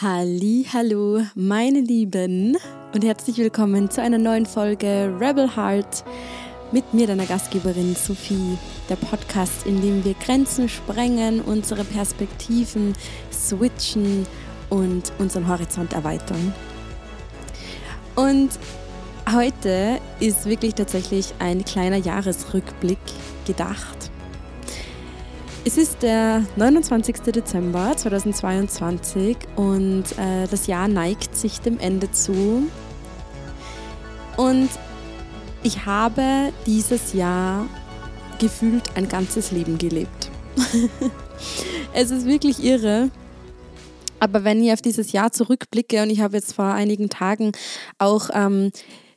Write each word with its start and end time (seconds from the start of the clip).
Halli, 0.00 0.66
hallo, 0.72 1.20
meine 1.34 1.80
Lieben 1.80 2.56
und 2.94 3.04
herzlich 3.04 3.36
willkommen 3.36 3.90
zu 3.90 4.00
einer 4.00 4.16
neuen 4.16 4.46
Folge 4.46 5.14
Rebel 5.20 5.54
Heart 5.54 6.02
mit 6.72 6.94
mir, 6.94 7.06
deiner 7.06 7.26
Gastgeberin 7.26 7.94
Sophie, 7.94 8.56
der 8.88 8.96
Podcast, 8.96 9.66
in 9.66 9.82
dem 9.82 10.02
wir 10.02 10.14
Grenzen 10.14 10.70
sprengen, 10.70 11.42
unsere 11.42 11.84
Perspektiven 11.84 12.94
switchen 13.30 14.26
und 14.70 15.12
unseren 15.18 15.46
Horizont 15.46 15.92
erweitern. 15.92 16.54
Und 18.16 18.50
heute 19.30 20.00
ist 20.20 20.46
wirklich 20.46 20.74
tatsächlich 20.74 21.34
ein 21.38 21.64
kleiner 21.66 21.98
Jahresrückblick 21.98 22.98
gedacht 23.46 24.11
es 25.64 25.78
ist 25.78 26.02
der 26.02 26.44
29. 26.56 27.16
Dezember 27.32 27.96
2022 27.96 29.36
und 29.54 30.04
äh, 30.18 30.48
das 30.50 30.66
Jahr 30.66 30.88
neigt 30.88 31.36
sich 31.36 31.60
dem 31.60 31.78
Ende 31.78 32.10
zu. 32.10 32.64
Und 34.36 34.70
ich 35.62 35.86
habe 35.86 36.52
dieses 36.66 37.12
Jahr 37.12 37.66
gefühlt 38.40 38.82
ein 38.96 39.08
ganzes 39.08 39.52
Leben 39.52 39.78
gelebt. 39.78 40.30
es 41.94 42.10
ist 42.10 42.26
wirklich 42.26 42.62
irre. 42.62 43.10
Aber 44.18 44.42
wenn 44.44 44.62
ich 44.62 44.72
auf 44.72 44.82
dieses 44.82 45.12
Jahr 45.12 45.30
zurückblicke 45.30 46.02
und 46.02 46.10
ich 46.10 46.20
habe 46.20 46.36
jetzt 46.36 46.54
vor 46.54 46.66
einigen 46.66 47.08
Tagen 47.08 47.52
auch 47.98 48.30
ähm, 48.32 48.72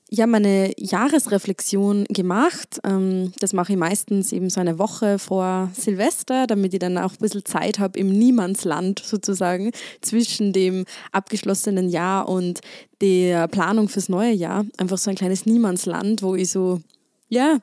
ja, 0.09 0.27
meine 0.27 0.71
Jahresreflexion 0.77 2.05
gemacht. 2.05 2.79
Ähm, 2.83 3.31
das 3.39 3.53
mache 3.53 3.73
ich 3.73 3.77
meistens 3.77 4.31
eben 4.31 4.49
so 4.49 4.59
eine 4.59 4.77
Woche 4.77 5.17
vor 5.17 5.71
Silvester, 5.73 6.45
damit 6.47 6.73
ich 6.73 6.79
dann 6.79 6.97
auch 6.97 7.11
ein 7.11 7.19
bisschen 7.19 7.45
Zeit 7.45 7.79
habe 7.79 7.97
im 7.97 8.09
Niemandsland 8.09 8.99
sozusagen 8.99 9.71
zwischen 10.01 10.53
dem 10.53 10.85
abgeschlossenen 11.11 11.89
Jahr 11.89 12.29
und 12.29 12.61
der 13.01 13.47
Planung 13.47 13.89
fürs 13.89 14.09
neue 14.09 14.33
Jahr. 14.33 14.65
Einfach 14.77 14.97
so 14.97 15.09
ein 15.09 15.15
kleines 15.15 15.45
Niemandsland, 15.45 16.21
wo 16.21 16.35
ich 16.35 16.51
so, 16.51 16.81
ja, 17.27 17.59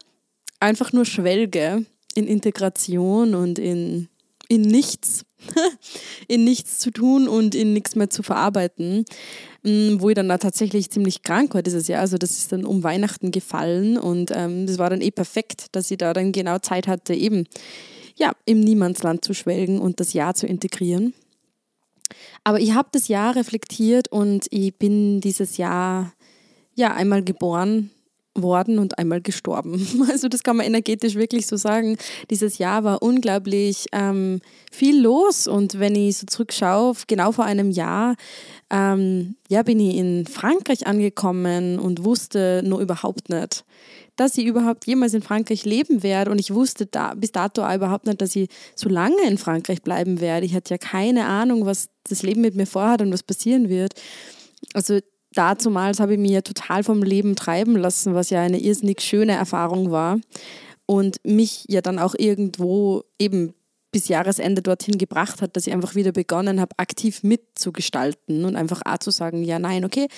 einfach 0.59 0.93
nur 0.93 1.05
schwelge 1.05 1.87
in 2.15 2.27
Integration 2.27 3.35
und 3.35 3.59
in, 3.59 4.09
in 4.53 4.61
nichts. 4.61 5.25
in 6.29 6.45
nichts 6.45 6.79
zu 6.79 6.91
tun 6.91 7.27
und 7.27 7.55
in 7.55 7.73
nichts 7.73 7.97
mehr 7.97 8.11
zu 8.11 8.23
verarbeiten. 8.23 9.07
Mm, 9.63 9.97
wo 9.99 10.11
ich 10.11 10.15
dann 10.15 10.31
auch 10.31 10.39
tatsächlich 10.39 10.91
ziemlich 10.91 11.23
krank 11.23 11.55
war 11.55 11.63
dieses 11.63 11.89
Jahr. 11.89 12.03
Also 12.03 12.19
das 12.19 12.33
ist 12.33 12.53
dann 12.53 12.67
um 12.67 12.83
Weihnachten 12.83 13.31
gefallen 13.31 13.97
und 13.97 14.31
ähm, 14.35 14.67
das 14.67 14.77
war 14.77 14.91
dann 14.91 15.01
eh 15.01 15.11
perfekt, 15.11 15.67
dass 15.73 15.91
ich 15.91 15.97
da 15.97 16.13
dann 16.13 16.33
genau 16.33 16.59
Zeit 16.59 16.87
hatte, 16.87 17.15
eben 17.15 17.47
ja, 18.17 18.33
im 18.45 18.61
Niemandsland 18.61 19.25
zu 19.25 19.33
schwelgen 19.33 19.81
und 19.81 20.01
das 20.01 20.13
Jahr 20.13 20.35
zu 20.35 20.47
integrieren. 20.47 21.15
Aber 22.45 22.61
ich 22.61 22.75
habe 22.75 22.91
das 22.93 23.09
Jahr 23.09 23.35
reflektiert 23.35 24.09
und 24.09 24.47
ich 24.51 24.77
bin 24.77 25.23
dieses 25.23 25.57
Jahr 25.57 26.13
ja 26.75 26.93
einmal 26.93 27.25
geboren 27.25 27.91
worden 28.35 28.79
und 28.79 28.99
einmal 28.99 29.21
gestorben. 29.21 29.87
Also 30.13 30.29
das 30.29 30.43
kann 30.43 30.57
man 30.57 30.67
energetisch 30.67 31.15
wirklich 31.15 31.47
so 31.47 31.57
sagen. 31.57 31.97
Dieses 32.31 32.59
Jahr 32.59 32.85
war 32.85 33.03
unglaublich 33.03 33.87
ähm, 33.93 34.41
viel 34.71 35.01
los 35.01 35.47
und 35.47 35.79
wenn 35.79 35.95
ich 35.95 36.19
so 36.19 36.27
zurückschaue, 36.27 36.95
genau 37.07 37.33
vor 37.33 37.45
einem 37.45 37.71
Jahr, 37.71 38.17
ähm, 38.71 39.37
ja, 39.49 39.63
bin 39.63 39.81
ich 39.81 39.97
in 39.97 40.27
Frankreich 40.27 40.87
angekommen 40.87 41.79
und 41.79 42.05
wusste 42.05 42.63
nur 42.65 42.81
überhaupt 42.81 43.29
nicht, 43.29 43.65
dass 44.17 44.37
ich 44.37 44.47
überhaupt 44.47 44.87
jemals 44.87 45.15
in 45.15 45.23
Frankreich 45.23 45.65
leben 45.65 46.03
werde 46.03 46.31
und 46.31 46.39
ich 46.39 46.53
wusste 46.53 46.87
da, 46.87 47.15
bis 47.15 47.33
dato 47.33 47.63
auch 47.63 47.75
überhaupt 47.75 48.07
nicht, 48.07 48.21
dass 48.21 48.37
ich 48.37 48.49
so 48.75 48.89
lange 48.89 49.23
in 49.27 49.39
Frankreich 49.39 49.83
bleiben 49.83 50.21
werde. 50.21 50.47
Ich 50.47 50.55
hatte 50.55 50.75
ja 50.75 50.79
keine 50.79 51.27
Ahnung, 51.27 51.65
was 51.65 51.89
das 52.05 52.23
Leben 52.23 52.41
mit 52.41 52.55
mir 52.55 52.67
vorhat 52.67 53.03
und 53.03 53.13
was 53.13 53.23
passieren 53.23 53.69
wird. 53.69 53.95
Also 54.75 55.01
dazumals 55.35 56.01
habe 56.01 56.15
ich 56.15 56.19
mich 56.19 56.33
ja 56.33 56.43
total 56.43 56.85
vom 56.85 57.03
Leben 57.03 57.37
treiben 57.37 57.77
lassen, 57.77 58.15
was 58.15 58.31
ja 58.31 58.43
eine 58.43 58.61
irrsinnig 58.61 59.01
schöne 59.01 59.33
Erfahrung 59.33 59.91
war 59.91 60.19
und 60.87 61.19
mich 61.25 61.65
ja 61.69 61.81
dann 61.81 61.99
auch 61.99 62.15
irgendwo 62.17 63.05
eben 63.19 63.55
bis 63.93 64.09
Jahresende 64.09 64.63
dorthin 64.63 64.97
gebracht 64.97 65.43
hat, 65.43 65.55
dass 65.55 65.67
ich 65.67 65.73
einfach 65.73 65.95
wieder 65.95 66.13
begonnen 66.13 66.61
habe, 66.61 66.79
aktiv 66.79 67.23
mitzugestalten 67.23 68.47
und 68.47 68.57
einfach 68.57 68.81
auch 68.87 68.99
zu 68.99 69.11
sagen, 69.11 69.45
ja, 69.45 69.59
nein, 69.59 69.85
okay, 69.85 70.09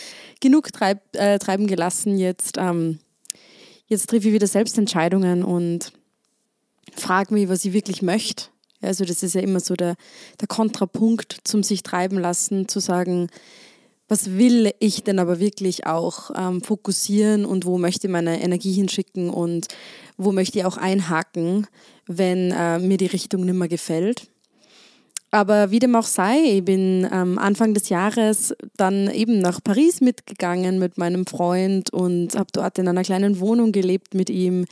genug 0.41 0.73
treib, 0.73 1.01
äh, 1.17 1.39
treiben 1.41 1.67
gelassen, 1.67 2.17
jetzt, 2.17 2.57
ähm, 2.57 3.01
jetzt 3.87 4.09
treffe 4.09 4.29
ich 4.29 4.35
wieder 4.35 4.47
Selbstentscheidungen 4.47 5.43
und 5.43 5.93
frage 6.95 7.35
mich, 7.35 7.49
was 7.49 7.65
ich 7.65 7.73
wirklich 7.73 8.01
möchte. 8.01 8.45
Also 8.81 9.05
das 9.05 9.23
ist 9.23 9.35
ja 9.35 9.41
immer 9.41 9.61
so 9.61 9.75
der, 9.75 9.97
der 10.41 10.47
Kontrapunkt 10.47 11.39
zum 11.43 11.63
sich 11.65 11.83
treiben 11.83 12.19
lassen, 12.19 12.69
zu 12.69 12.79
sagen, 12.79 13.29
was 14.15 14.39
will 14.39 14.71
ich 14.79 15.03
denn 15.03 15.19
aber 15.19 15.41
wirklich 15.41 15.89
auch 15.89 16.31
ähm, 16.37 16.63
fokussieren 16.63 17.45
und 17.45 17.67
wo 17.67 17.79
möchte 17.79 18.07
ich 18.07 18.13
meine 18.13 18.41
Energie 18.41 18.71
hinschicken 18.71 19.29
und 19.29 19.67
wo 20.17 20.31
möchte 20.31 20.61
ich 20.61 20.65
auch 20.65 20.77
einhaken, 20.77 21.67
wenn 22.07 22.53
äh, 22.53 22.79
mir 22.79 22.97
die 22.97 23.07
Richtung 23.07 23.45
nicht 23.45 23.57
mehr 23.57 23.67
gefällt. 23.67 24.29
Aber 25.33 25.73
wie 25.73 25.81
dem 25.81 25.97
auch 25.97 26.07
sei, 26.07 26.37
ich 26.45 26.65
bin 26.65 27.09
ähm, 27.13 27.41
Anfang 27.41 27.75
des 27.75 27.89
Jahres 27.89 28.55
dann 28.77 29.11
eben 29.11 29.41
nach 29.41 29.59
Paris 29.65 30.01
mitgegangen 30.01 30.79
mit 30.79 30.97
meinem 30.97 31.27
Freund 31.27 31.93
und 31.93 32.37
habe 32.37 32.53
dort 32.53 32.79
in 32.79 32.87
einer 32.87 33.03
kleinen 33.03 33.41
Wohnung 33.41 33.73
gelebt 33.73 34.15
mit 34.15 34.31
ihm. 34.31 34.65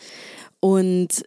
Und 0.60 1.24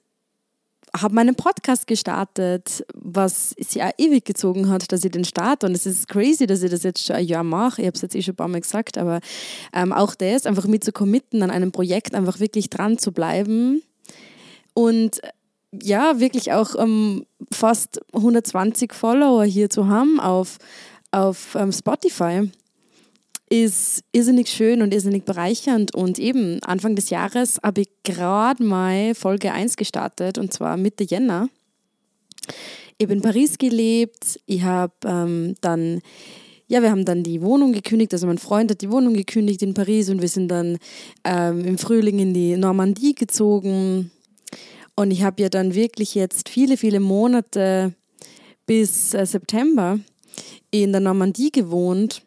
habe 1.01 1.15
meinen 1.15 1.35
Podcast 1.35 1.87
gestartet, 1.87 2.85
was 2.93 3.51
sich 3.51 3.81
auch 3.81 3.91
ewig 3.97 4.25
gezogen 4.25 4.69
hat, 4.69 4.91
dass 4.91 5.03
ich 5.03 5.11
den 5.11 5.25
starte. 5.25 5.67
Und 5.67 5.73
es 5.73 5.85
ist 5.85 6.07
crazy, 6.07 6.47
dass 6.47 6.63
ich 6.63 6.71
das 6.71 6.83
jetzt 6.83 7.05
schon 7.05 7.17
ein 7.17 7.25
Jahr 7.25 7.43
mache. 7.43 7.81
Ich 7.81 7.87
habe 7.87 7.95
es 7.95 8.01
jetzt 8.01 8.15
eh 8.15 8.21
schon 8.21 8.33
ein 8.33 8.37
paar 8.37 8.47
Mal 8.47 8.61
gesagt, 8.61 8.97
aber 8.97 9.19
ähm, 9.73 9.93
auch 9.93 10.15
das, 10.15 10.45
einfach 10.45 10.65
mit 10.65 10.83
zu 10.83 10.91
committen, 10.91 11.43
an 11.43 11.51
einem 11.51 11.71
Projekt 11.71 12.15
einfach 12.15 12.39
wirklich 12.39 12.69
dran 12.69 12.97
zu 12.97 13.11
bleiben. 13.11 13.81
Und 14.73 15.21
ja, 15.81 16.19
wirklich 16.19 16.53
auch 16.53 16.75
ähm, 16.77 17.25
fast 17.51 17.99
120 18.13 18.93
Follower 18.93 19.43
hier 19.43 19.69
zu 19.69 19.87
haben 19.87 20.19
auf, 20.19 20.57
auf 21.11 21.55
ähm, 21.55 21.71
Spotify 21.71 22.49
ist 23.49 24.03
irrsinnig 24.11 24.49
schön 24.49 24.81
und 24.81 24.93
irrsinnig 24.93 25.23
bereichernd. 25.23 25.93
Und 25.93 26.19
eben 26.19 26.61
Anfang 26.63 26.95
des 26.95 27.09
Jahres 27.09 27.59
habe 27.63 27.81
ich 27.81 27.89
gerade 28.03 28.63
mal 28.63 29.13
Folge 29.13 29.51
1 29.51 29.77
gestartet 29.77 30.37
und 30.37 30.51
zwar 30.51 30.77
Mitte 30.77 31.03
Jänner. 31.03 31.49
Ich 32.97 33.05
habe 33.05 33.13
in 33.13 33.21
Paris 33.21 33.57
gelebt. 33.57 34.39
Ich 34.45 34.63
habe 34.63 34.93
ähm, 35.05 35.55
dann, 35.61 36.01
ja, 36.67 36.81
wir 36.81 36.89
haben 36.89 37.05
dann 37.05 37.23
die 37.23 37.41
Wohnung 37.41 37.73
gekündigt. 37.73 38.13
Also 38.13 38.25
mein 38.25 38.37
Freund 38.37 38.71
hat 38.71 38.81
die 38.81 38.91
Wohnung 38.91 39.13
gekündigt 39.13 39.61
in 39.61 39.73
Paris 39.73 40.09
und 40.09 40.21
wir 40.21 40.29
sind 40.29 40.47
dann 40.47 40.77
ähm, 41.23 41.65
im 41.65 41.77
Frühling 41.77 42.19
in 42.19 42.33
die 42.33 42.57
Normandie 42.57 43.13
gezogen. 43.13 44.11
Und 44.95 45.11
ich 45.11 45.23
habe 45.23 45.43
ja 45.43 45.49
dann 45.49 45.75
wirklich 45.75 46.15
jetzt 46.15 46.49
viele, 46.49 46.77
viele 46.77 46.99
Monate 46.99 47.93
bis 48.65 49.13
äh, 49.13 49.25
September 49.25 49.99
in 50.71 50.91
der 50.91 51.01
Normandie 51.01 51.51
gewohnt 51.51 52.23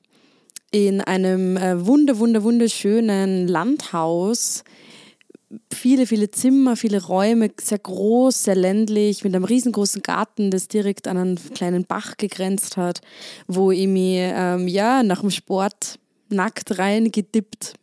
in 0.71 1.01
einem 1.01 1.57
äh, 1.57 1.87
wunder, 1.87 2.19
wunder, 2.19 2.43
wunderschönen 2.43 3.49
Landhaus. 3.49 4.65
Viele, 5.73 6.07
viele 6.07 6.31
Zimmer, 6.31 6.77
viele 6.77 7.03
Räume, 7.03 7.51
sehr 7.59 7.79
groß, 7.79 8.45
sehr 8.45 8.55
ländlich, 8.55 9.25
mit 9.25 9.35
einem 9.35 9.45
riesengroßen 9.45 10.03
Garten, 10.03 10.51
das 10.51 10.69
direkt 10.69 11.09
an 11.09 11.17
einen 11.17 11.39
kleinen 11.55 11.85
Bach 11.85 12.19
gegrenzt 12.19 12.77
hat, 12.77 13.01
wo 13.47 13.71
ich 13.71 13.87
mir 13.87 14.35
ähm, 14.35 14.69
ja, 14.69 15.03
nach 15.03 15.21
dem 15.23 15.31
Sport 15.31 15.99
nackt 16.29 16.79
reingedippt 16.79 17.75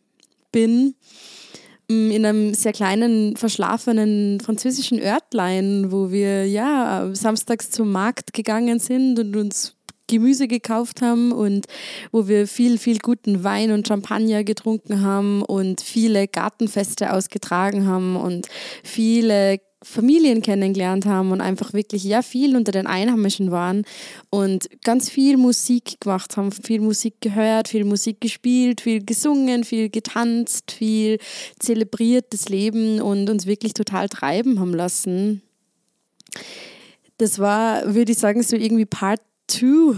bin 0.52 0.94
mm, 1.90 2.12
in 2.12 2.26
einem 2.26 2.54
sehr 2.54 2.72
kleinen, 2.72 3.36
verschlafenen 3.36 4.40
französischen 4.42 5.00
Örtlein, 5.02 5.92
wo 5.92 6.12
wir 6.12 6.48
ja 6.48 7.10
samstags 7.14 7.72
zum 7.72 7.92
Markt 7.92 8.34
gegangen 8.34 8.78
sind 8.78 9.18
und 9.18 9.36
uns 9.36 9.75
Gemüse 10.08 10.48
gekauft 10.48 11.02
haben 11.02 11.32
und 11.32 11.66
wo 12.12 12.28
wir 12.28 12.48
viel, 12.48 12.78
viel 12.78 13.00
guten 13.00 13.44
Wein 13.44 13.72
und 13.72 13.88
Champagner 13.88 14.44
getrunken 14.44 15.02
haben 15.02 15.42
und 15.42 15.82
viele 15.82 16.28
Gartenfeste 16.28 17.14
ausgetragen 17.14 17.88
haben 17.88 18.16
und 18.16 18.48
viele 18.84 19.60
Familien 19.86 20.42
kennengelernt 20.42 21.06
haben 21.06 21.32
und 21.32 21.42
einfach 21.42 21.74
wirklich 21.74 22.04
ja 22.04 22.24
viel 22.24 22.56
unter 22.56 22.72
den 22.72 22.88
Einheimischen 22.88 23.52
waren 23.52 23.84
und 24.32 24.68
ganz 24.84 25.12
viel 25.12 25.38
Musik 25.38 26.00
gemacht 26.00 26.38
haben, 26.38 26.52
viel 26.52 26.82
Musik 26.82 27.22
gehört, 27.22 27.68
viel 27.68 27.86
Musik 27.86 28.20
gespielt, 28.20 28.82
viel 28.82 29.06
gesungen, 29.06 29.64
viel 29.64 29.90
getanzt, 29.90 30.72
viel 30.72 31.20
zelebriert 31.60 32.34
das 32.34 32.50
Leben 32.50 33.00
und 33.00 33.30
uns 33.30 33.46
wirklich 33.46 33.76
total 33.76 34.10
treiben 34.10 34.60
haben 34.60 34.74
lassen. 34.74 35.44
Das 37.18 37.38
war, 37.38 37.94
würde 37.94 38.12
ich 38.12 38.18
sagen, 38.18 38.42
so 38.42 38.56
irgendwie 38.56 38.86
Part 38.86 39.22
Two 39.48 39.96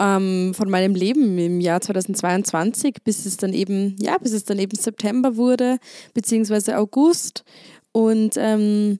ähm, 0.00 0.54
von 0.54 0.70
meinem 0.70 0.94
Leben 0.94 1.38
im 1.38 1.60
Jahr 1.60 1.80
2022, 1.80 2.96
bis 3.04 3.26
es 3.26 3.36
dann 3.36 3.52
eben, 3.52 3.96
ja, 4.00 4.18
bis 4.18 4.32
es 4.32 4.44
dann 4.44 4.58
eben 4.58 4.76
September 4.76 5.36
wurde, 5.36 5.78
beziehungsweise 6.14 6.78
August. 6.78 7.44
Und 7.92 8.34
ähm, 8.36 8.98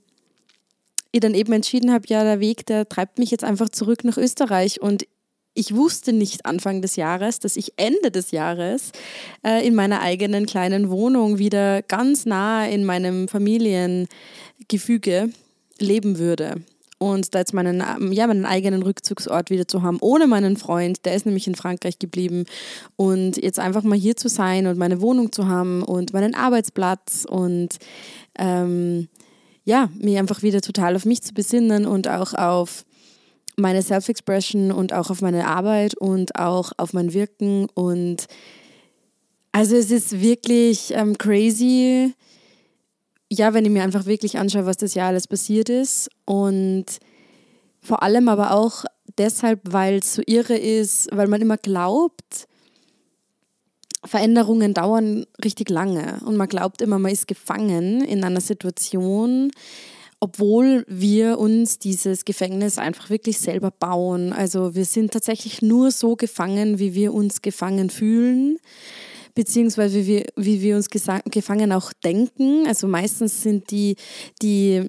ich 1.12 1.20
dann 1.20 1.34
eben 1.34 1.52
entschieden 1.52 1.92
habe, 1.92 2.04
ja, 2.08 2.22
der 2.22 2.40
Weg, 2.40 2.66
der 2.66 2.88
treibt 2.88 3.18
mich 3.18 3.30
jetzt 3.30 3.44
einfach 3.44 3.70
zurück 3.70 4.04
nach 4.04 4.16
Österreich. 4.16 4.80
Und 4.80 5.06
ich 5.54 5.74
wusste 5.74 6.12
nicht 6.12 6.46
Anfang 6.46 6.82
des 6.82 6.96
Jahres, 6.96 7.40
dass 7.40 7.56
ich 7.56 7.72
Ende 7.76 8.10
des 8.10 8.30
Jahres 8.30 8.92
äh, 9.44 9.66
in 9.66 9.74
meiner 9.74 10.00
eigenen 10.00 10.46
kleinen 10.46 10.90
Wohnung 10.90 11.38
wieder 11.38 11.82
ganz 11.82 12.26
nah 12.26 12.66
in 12.66 12.84
meinem 12.84 13.26
Familiengefüge 13.26 15.30
leben 15.78 16.18
würde 16.18 16.62
und 17.02 17.34
da 17.34 17.38
jetzt 17.38 17.54
meinen, 17.54 17.82
ja, 18.12 18.26
meinen 18.26 18.44
eigenen 18.44 18.82
Rückzugsort 18.82 19.48
wieder 19.48 19.66
zu 19.66 19.82
haben, 19.82 19.96
ohne 20.02 20.26
meinen 20.26 20.58
Freund, 20.58 21.06
der 21.06 21.14
ist 21.14 21.24
nämlich 21.24 21.46
in 21.46 21.54
Frankreich 21.54 21.98
geblieben. 21.98 22.44
Und 22.96 23.42
jetzt 23.42 23.58
einfach 23.58 23.82
mal 23.84 23.96
hier 23.96 24.16
zu 24.16 24.28
sein 24.28 24.66
und 24.66 24.76
meine 24.76 25.00
Wohnung 25.00 25.32
zu 25.32 25.48
haben 25.48 25.82
und 25.82 26.12
meinen 26.12 26.34
Arbeitsplatz 26.34 27.26
und 27.26 27.78
ähm, 28.38 29.08
ja, 29.64 29.88
mich 29.98 30.18
einfach 30.18 30.42
wieder 30.42 30.60
total 30.60 30.94
auf 30.94 31.06
mich 31.06 31.22
zu 31.22 31.32
besinnen 31.32 31.86
und 31.86 32.06
auch 32.06 32.34
auf 32.34 32.84
meine 33.56 33.82
Self-Expression 33.82 34.70
und 34.70 34.92
auch 34.92 35.08
auf 35.08 35.22
meine 35.22 35.46
Arbeit 35.46 35.96
und 35.96 36.36
auch 36.36 36.72
auf 36.76 36.92
mein 36.92 37.14
Wirken. 37.14 37.66
Und 37.72 38.26
also 39.52 39.74
es 39.74 39.90
ist 39.90 40.20
wirklich 40.20 40.92
ähm, 40.94 41.16
crazy, 41.16 42.12
ja, 43.30 43.54
wenn 43.54 43.64
ich 43.64 43.70
mir 43.70 43.84
einfach 43.84 44.06
wirklich 44.06 44.38
anschaue, 44.38 44.66
was 44.66 44.76
das 44.76 44.94
Jahr 44.94 45.08
alles 45.08 45.28
passiert 45.28 45.68
ist 45.68 46.10
und 46.24 46.86
vor 47.80 48.02
allem 48.02 48.28
aber 48.28 48.52
auch 48.52 48.84
deshalb, 49.18 49.60
weil 49.64 49.98
es 49.98 50.14
so 50.14 50.22
irre 50.26 50.56
ist, 50.56 51.08
weil 51.12 51.28
man 51.28 51.40
immer 51.40 51.56
glaubt, 51.56 52.48
Veränderungen 54.04 54.74
dauern 54.74 55.26
richtig 55.44 55.70
lange 55.70 56.20
und 56.24 56.36
man 56.36 56.48
glaubt 56.48 56.82
immer, 56.82 56.98
man 56.98 57.12
ist 57.12 57.28
gefangen 57.28 58.02
in 58.02 58.24
einer 58.24 58.40
Situation, 58.40 59.50
obwohl 60.18 60.84
wir 60.88 61.38
uns 61.38 61.78
dieses 61.78 62.24
Gefängnis 62.24 62.78
einfach 62.78 63.10
wirklich 63.10 63.38
selber 63.38 63.70
bauen. 63.70 64.32
Also 64.32 64.74
wir 64.74 64.84
sind 64.84 65.12
tatsächlich 65.12 65.62
nur 65.62 65.90
so 65.92 66.16
gefangen, 66.16 66.78
wie 66.78 66.94
wir 66.94 67.14
uns 67.14 67.42
gefangen 67.42 67.90
fühlen 67.90 68.58
beziehungsweise 69.34 69.98
wie 69.98 70.06
wir, 70.06 70.24
wie 70.36 70.60
wir 70.60 70.76
uns 70.76 70.88
gefangen 70.90 71.72
auch 71.72 71.92
denken. 71.92 72.66
Also 72.66 72.86
meistens 72.86 73.42
sind 73.42 73.70
die, 73.70 73.96
die 74.42 74.86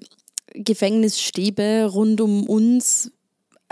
Gefängnisstäbe 0.54 1.88
rund 1.90 2.20
um 2.20 2.44
uns 2.46 3.10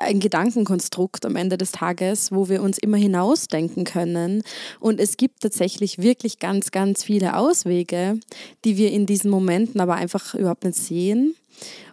ein 0.00 0.19
Gedankenkonstrukt 0.19 1.26
am 1.26 1.37
Ende 1.37 1.58
des 1.58 1.72
Tages, 1.72 2.32
wo 2.32 2.49
wir 2.49 2.62
uns 2.62 2.78
immer 2.78 2.96
hinausdenken 2.96 3.84
können. 3.84 4.43
Und 4.81 4.99
es 4.99 5.17
gibt 5.17 5.40
tatsächlich 5.40 5.99
wirklich 5.99 6.38
ganz, 6.38 6.70
ganz 6.70 7.05
viele 7.05 7.37
Auswege, 7.37 8.19
die 8.64 8.76
wir 8.76 8.90
in 8.93 9.06
diesen 9.06 9.31
Momenten 9.31 9.81
aber 9.81 9.96
einfach 9.96 10.34
überhaupt 10.34 10.64
nicht 10.64 10.78
sehen. 10.78 11.34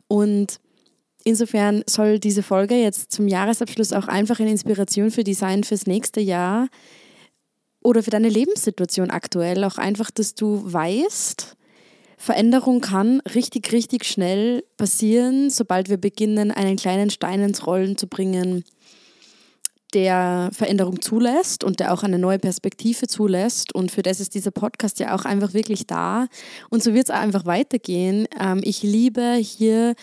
Und 0.08 0.60
insofern 1.26 1.84
soll 1.86 2.20
diese 2.20 2.44
Folge 2.44 2.76
jetzt 2.76 3.12
zum 3.12 3.28
Jahresabschluss 3.28 3.92
auch 3.92 4.08
einfach 4.08 4.40
eine 4.40 4.52
Inspiration 4.52 5.12
für 5.12 5.26
Design 5.26 5.66
fürs 5.66 5.86
nächste 5.86 6.22
Jahr 6.22 6.70
oder 7.88 8.04
für 8.04 8.10
deine 8.10 8.28
Lebenssituation 8.28 9.12
aktuell 9.12 9.64
auch 9.64 9.78
einfach, 9.78 10.12
dass 10.12 10.36
du 10.36 10.62
weißt, 10.66 11.56
Veränderung 12.18 12.82
kann 12.82 13.22
richtig, 13.34 13.72
richtig 13.72 14.04
schnell 14.04 14.66
passieren, 14.76 15.50
sobald 15.50 15.88
wir 15.88 15.96
beginnen, 15.96 16.52
einen 16.52 16.76
kleinen 16.76 17.10
Stein 17.10 17.42
ins 17.42 17.66
Rollen 17.66 17.96
zu 17.96 18.08
bringen, 18.08 18.66
der 19.94 20.50
Veränderung 20.52 21.02
zulässt 21.02 21.64
und 21.64 21.80
der 21.80 21.94
auch 21.94 22.04
eine 22.04 22.20
neue 22.20 22.40
Perspektive 22.40 23.08
zulässt. 23.08 23.74
Und 23.74 23.90
für 23.90 24.02
das 24.02 24.20
ist 24.20 24.34
dieser 24.34 24.52
Podcast 24.52 25.00
ja 25.00 25.16
auch 25.16 25.24
einfach 25.24 25.54
wirklich 25.54 25.88
da. 25.88 26.28
Und 26.70 26.84
so 26.84 26.94
wird 26.94 27.06
es 27.06 27.16
einfach 27.16 27.46
weitergehen. 27.46 28.28
Ähm, 28.38 28.60
ich 28.66 28.84
liebe 28.84 29.36
hier 29.36 29.96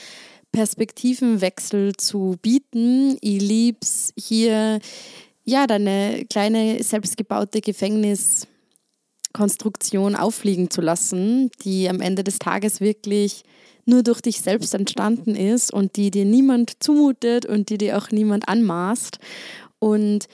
Perspektivenwechsel 0.52 1.92
zu 1.96 2.36
bieten. 2.40 3.18
Ich 3.20 3.42
liebe 3.42 3.78
es 3.82 4.14
hier 4.16 4.78
ja, 5.44 5.66
deine 5.66 6.24
kleine 6.30 6.82
selbstgebaute 6.82 7.60
Gefängniskonstruktion 7.60 10.16
auffliegen 10.16 10.70
zu 10.70 10.80
lassen, 10.80 11.50
die 11.64 11.86
am 11.88 12.00
Ende 12.00 12.24
des 12.24 12.38
Tages 12.38 12.80
wirklich 12.80 13.42
nur 13.86 14.02
durch 14.02 14.22
dich 14.22 14.40
selbst 14.40 14.74
entstanden 14.74 15.36
ist 15.36 15.72
und 15.72 15.96
die 15.96 16.10
dir 16.10 16.24
niemand 16.24 16.82
zumutet 16.82 17.44
und 17.44 17.68
die 17.68 17.76
dir 17.78 17.98
auch 17.98 18.10
niemand 18.10 18.48
anmaßt. 18.48 19.18
Und 19.78 20.26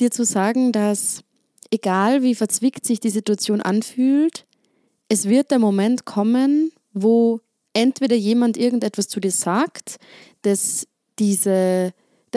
dir 0.00 0.10
zu 0.10 0.24
sagen, 0.24 0.72
dass 0.72 1.22
egal 1.70 2.22
wie 2.22 2.34
verzwickt 2.34 2.86
sich 2.86 3.00
die 3.00 3.10
Situation 3.10 3.60
anfühlt, 3.60 4.46
es 5.08 5.28
wird 5.28 5.50
der 5.50 5.58
Moment 5.58 6.06
kommen, 6.06 6.72
wo 6.92 7.40
entweder 7.74 8.16
jemand 8.16 8.56
irgendetwas 8.56 9.08
zu 9.08 9.20
dir 9.20 9.30
sagt, 9.30 9.98
das 10.42 10.86
diese 11.18 11.92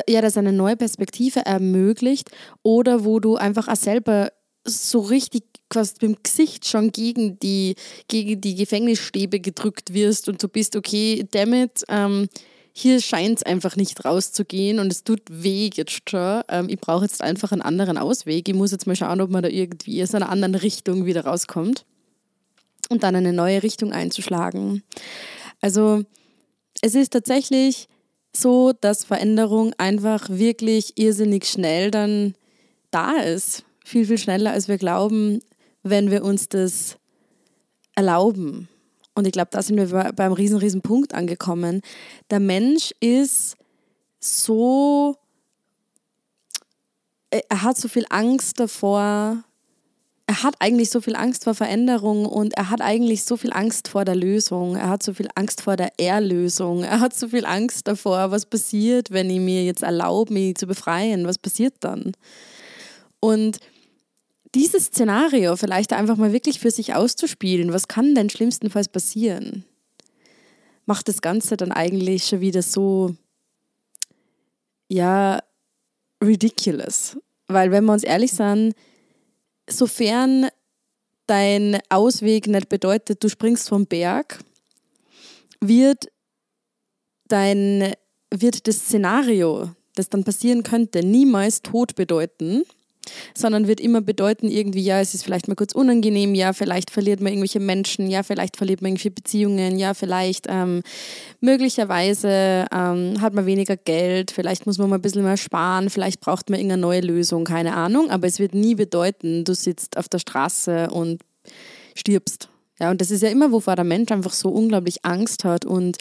ja, 0.08 0.22
das 0.22 0.38
eine 0.38 0.54
neue 0.54 0.78
Perspektive 0.78 1.46
ermöglicht 1.46 2.30
oder 2.64 3.06
wo 3.06 3.20
du 3.20 3.36
einfach 3.36 3.68
auch 3.68 3.76
selber 3.76 4.32
so 4.66 5.00
richtig 5.00 5.44
quasi 5.70 5.94
mit 6.02 6.02
dem 6.02 6.18
Gesicht 6.24 6.68
schon 6.68 6.92
gegen 6.92 7.40
die, 7.40 7.76
gegen 8.08 8.42
die 8.42 8.56
Gefängnisstäbe 8.56 9.40
gedrückt 9.40 9.94
wirst 9.94 10.30
und 10.30 10.42
du 10.42 10.48
bist, 10.48 10.76
okay, 10.76 11.26
damit, 11.32 11.84
ähm, 11.90 12.28
hier 12.74 13.02
scheint 13.02 13.38
es 13.38 13.44
einfach 13.44 13.76
nicht 13.76 14.06
rauszugehen 14.06 14.80
und 14.80 14.92
es 14.92 15.04
tut 15.04 15.22
weh 15.30 15.70
jetzt 15.74 16.10
schon. 16.10 16.44
Ähm, 16.48 16.70
ich 16.70 16.80
brauche 16.80 17.04
jetzt 17.04 17.22
einfach 17.22 17.52
einen 17.52 17.62
anderen 17.62 17.98
Ausweg. 17.98 18.48
Ich 18.48 18.56
muss 18.56 18.72
jetzt 18.72 18.88
mal 18.88 18.96
schauen, 18.96 19.22
ob 19.22 19.30
man 19.30 19.44
da 19.44 19.50
irgendwie 19.50 20.02
aus 20.02 20.16
einer 20.16 20.30
anderen 20.30 20.56
Richtung 20.56 21.06
wieder 21.06 21.26
rauskommt 21.26 21.86
und 22.90 23.04
dann 23.04 23.16
eine 23.16 23.34
neue 23.34 23.64
Richtung 23.64 23.92
einzuschlagen. 23.92 24.84
Also 25.62 26.04
es 26.82 26.96
ist 26.96 27.12
tatsächlich 27.12 27.88
so, 28.36 28.74
dass 28.74 29.04
Veränderung 29.04 29.74
einfach 29.78 30.30
wirklich 30.30 30.98
irrsinnig 30.98 31.46
schnell 31.46 31.92
dann 31.92 32.36
da 32.92 33.18
ist. 33.18 33.64
Viel, 33.84 34.06
viel 34.06 34.18
schneller, 34.18 34.52
als 34.52 34.68
wir 34.68 34.78
glauben, 34.78 35.42
wenn 35.84 36.12
wir 36.12 36.24
uns 36.24 36.50
das 36.50 36.98
erlauben. 37.96 38.70
Und 39.16 39.26
ich 39.26 39.34
glaube, 39.34 39.50
da 39.52 39.62
sind 39.62 39.78
wir 39.78 40.14
beim 40.14 40.32
riesen, 40.32 40.58
riesen 40.58 40.82
Punkt 40.82 41.14
angekommen. 41.14 41.82
Der 42.30 42.40
Mensch 42.40 42.94
ist 43.00 43.58
so, 44.20 45.16
er 47.30 47.64
hat 47.64 47.78
so 47.78 47.88
viel 47.88 48.06
Angst 48.10 48.60
davor, 48.60 49.44
er 50.30 50.44
hat 50.44 50.58
eigentlich 50.60 50.92
so 50.92 51.02
viel 51.02 51.16
Angst 51.16 51.46
vor 51.46 51.56
Veränderung 51.56 52.28
und 52.28 52.54
er 52.54 52.70
hat 52.70 52.82
eigentlich 52.82 53.24
so 53.24 53.36
viel 53.36 53.52
Angst 53.52 53.88
vor 53.88 54.06
der 54.06 54.14
Lösung. 54.14 54.76
Er 54.76 54.88
hat 54.88 55.02
so 55.02 55.16
viel 55.16 55.28
Angst 55.34 55.62
vor 55.62 55.76
der 55.76 56.00
Erlösung. 56.00 56.84
Er 56.84 57.00
hat 57.00 57.16
so 57.16 57.30
viel 57.30 57.48
Angst 57.48 57.88
davor, 57.88 58.30
was 58.30 58.46
passiert, 58.46 59.10
wenn 59.10 59.28
ich 59.32 59.40
mir 59.40 59.66
jetzt 59.66 59.82
erlaube, 59.82 60.32
mich 60.32 60.56
zu 60.56 60.68
befreien. 60.68 61.26
Was 61.26 61.40
passiert 61.40 61.74
dann? 61.80 62.12
Und 63.20 63.58
dieses 64.54 64.86
Szenario 64.86 65.56
vielleicht 65.56 65.94
einfach 65.94 66.16
mal 66.16 66.32
wirklich 66.32 66.60
für 66.60 66.70
sich 66.70 66.94
auszuspielen, 66.94 67.74
was 67.74 67.88
kann 67.88 68.14
denn 68.14 68.30
schlimmstenfalls 68.30 68.90
passieren, 68.90 69.66
macht 70.86 71.08
das 71.08 71.24
Ganze 71.24 71.58
dann 71.58 71.72
eigentlich 71.72 72.26
schon 72.26 72.42
wieder 72.42 72.62
so, 72.62 73.16
ja, 74.90 75.40
ridiculous. 76.24 77.18
Weil 77.48 77.72
wenn 77.72 77.86
wir 77.86 77.94
uns 77.94 78.04
ehrlich 78.04 78.32
sind, 78.32 78.76
sofern 79.72 80.48
dein 81.28 81.80
Ausweg 81.90 82.48
nicht 82.48 82.70
bedeutet, 82.70 83.24
du 83.24 83.30
springst 83.30 83.70
vom 83.70 83.86
Berg, 83.86 84.40
wird 85.62 86.08
dein, 87.28 87.94
wird 88.34 88.68
das 88.68 88.78
Szenario, 88.78 89.72
das 89.96 90.10
dann 90.10 90.24
passieren 90.24 90.64
könnte, 90.64 91.06
niemals 91.06 91.62
Tod 91.62 91.96
bedeuten, 91.96 92.64
sondern 93.34 93.68
wird 93.68 93.80
immer 93.80 94.02
bedeuten, 94.02 94.50
irgendwie, 94.50 94.82
ja, 94.82 95.00
es 95.00 95.14
ist 95.14 95.24
vielleicht 95.24 95.48
mal 95.48 95.56
kurz 95.56 95.74
unangenehm, 95.74 96.36
ja, 96.36 96.54
vielleicht 96.54 96.92
verliert 96.92 97.22
man 97.22 97.34
irgendwelche 97.34 97.60
Menschen, 97.60 98.10
ja, 98.10 98.24
vielleicht 98.24 98.58
verliert 98.58 98.82
man 98.82 98.90
irgendwelche 98.90 99.12
Beziehungen, 99.12 99.78
ja, 99.78 99.94
vielleicht 99.94 100.48
ähm, 100.50 100.82
möglicherweise 101.42 102.66
ähm, 102.72 103.22
hat 103.22 103.34
man 103.34 103.46
weniger 103.46 103.78
Geld, 103.78 104.32
vielleicht 104.32 104.66
muss 104.66 104.78
man 104.78 104.90
mal 104.90 104.98
ein 104.98 105.02
bisschen 105.02 105.24
mehr 105.24 105.38
sparen, 105.38 105.90
vielleicht 105.90 106.20
braucht 106.20 106.50
man 106.50 106.60
irgendeine 106.60 106.82
neue 106.82 107.02
Lösung, 107.02 107.44
keine 107.44 107.76
Ahnung, 107.76 108.10
aber 108.10 108.28
es 108.28 108.40
wird 108.40 108.54
nie 108.54 108.76
bedeuten, 108.76 109.44
du 109.44 109.54
sitzt 109.54 109.98
auf 109.98 110.10
der 110.10 110.20
Straße 110.20 110.90
und 110.90 111.22
stirbst. 111.96 112.50
Ja, 112.80 112.92
und 112.92 113.02
das 113.02 113.12
ist 113.12 113.24
ja 113.24 113.30
immer, 113.30 113.52
wovor 113.52 113.76
der 113.76 113.86
Mensch 113.86 114.12
einfach 114.12 114.32
so 114.32 114.50
unglaublich 114.50 115.04
Angst 115.04 115.44
hat 115.44 115.66
und 115.66 115.98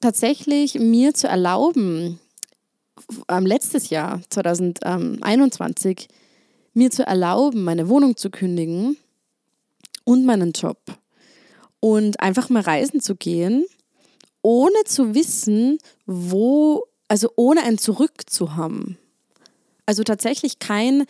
tatsächlich 0.00 0.74
mir 0.74 1.12
zu 1.12 1.26
erlauben, 1.26 2.20
letztes 3.40 3.90
Jahr, 3.90 4.20
2021, 4.30 6.08
mir 6.78 6.90
zu 6.90 7.06
erlauben, 7.06 7.64
meine 7.64 7.88
Wohnung 7.88 8.16
zu 8.16 8.30
kündigen 8.30 8.96
und 10.04 10.24
meinen 10.24 10.52
Job 10.52 10.78
und 11.80 12.20
einfach 12.20 12.48
mal 12.48 12.62
reisen 12.62 13.00
zu 13.00 13.16
gehen, 13.16 13.66
ohne 14.42 14.84
zu 14.84 15.14
wissen, 15.14 15.78
wo, 16.06 16.84
also 17.08 17.30
ohne 17.36 17.62
ein 17.64 17.78
Zurück 17.78 18.30
zu 18.30 18.56
haben. 18.56 18.96
Also 19.84 20.04
tatsächlich 20.04 20.58
kein, 20.58 21.04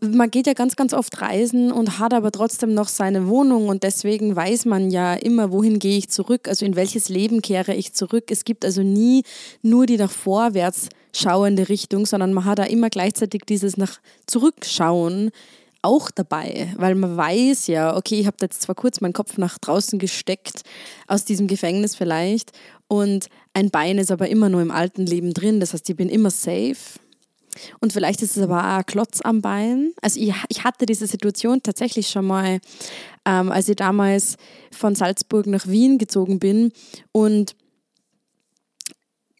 man 0.00 0.30
geht 0.30 0.46
ja 0.46 0.52
ganz, 0.52 0.74
ganz 0.74 0.92
oft 0.92 1.20
reisen 1.20 1.70
und 1.70 1.98
hat 1.98 2.12
aber 2.12 2.32
trotzdem 2.32 2.74
noch 2.74 2.88
seine 2.88 3.28
Wohnung 3.28 3.68
und 3.68 3.84
deswegen 3.84 4.34
weiß 4.34 4.64
man 4.64 4.90
ja 4.90 5.14
immer, 5.14 5.52
wohin 5.52 5.78
gehe 5.78 5.96
ich 5.96 6.08
zurück, 6.08 6.48
also 6.48 6.66
in 6.66 6.74
welches 6.74 7.08
Leben 7.08 7.40
kehre 7.40 7.74
ich 7.74 7.92
zurück. 7.92 8.24
Es 8.30 8.44
gibt 8.44 8.64
also 8.64 8.82
nie 8.82 9.22
nur 9.62 9.86
die 9.86 9.96
nach 9.96 10.10
vorwärts 10.10 10.88
schauende 11.14 11.68
Richtung, 11.68 12.04
sondern 12.04 12.32
man 12.32 12.44
hat 12.44 12.58
da 12.58 12.64
immer 12.64 12.90
gleichzeitig 12.90 13.42
dieses 13.48 13.76
nach 13.76 14.00
zurückschauen 14.26 15.30
auch 15.82 16.10
dabei, 16.10 16.74
weil 16.76 16.96
man 16.96 17.16
weiß 17.16 17.68
ja, 17.68 17.96
okay, 17.96 18.18
ich 18.18 18.26
habe 18.26 18.38
jetzt 18.40 18.62
zwar 18.62 18.74
kurz 18.74 19.00
meinen 19.00 19.12
Kopf 19.12 19.38
nach 19.38 19.56
draußen 19.58 20.00
gesteckt, 20.00 20.62
aus 21.06 21.24
diesem 21.24 21.46
Gefängnis 21.46 21.94
vielleicht, 21.94 22.50
und 22.88 23.28
ein 23.52 23.70
Bein 23.70 23.98
ist 23.98 24.10
aber 24.10 24.28
immer 24.28 24.48
nur 24.48 24.62
im 24.62 24.72
alten 24.72 25.06
Leben 25.06 25.32
drin, 25.32 25.60
das 25.60 25.72
heißt, 25.72 25.88
ich 25.88 25.96
bin 25.96 26.08
immer 26.08 26.30
safe. 26.30 26.98
Und 27.80 27.92
vielleicht 27.92 28.22
ist 28.22 28.36
es 28.36 28.42
aber 28.42 28.58
auch 28.58 28.78
ein 28.78 28.86
Klotz 28.86 29.20
am 29.22 29.40
Bein. 29.42 29.92
Also 30.02 30.20
ich, 30.20 30.32
ich 30.48 30.64
hatte 30.64 30.86
diese 30.86 31.06
Situation 31.06 31.62
tatsächlich 31.62 32.08
schon 32.08 32.26
mal, 32.26 32.60
ähm, 33.24 33.50
als 33.50 33.68
ich 33.68 33.76
damals 33.76 34.36
von 34.70 34.94
Salzburg 34.94 35.46
nach 35.46 35.66
Wien 35.66 35.98
gezogen 35.98 36.38
bin 36.38 36.72
und 37.12 37.54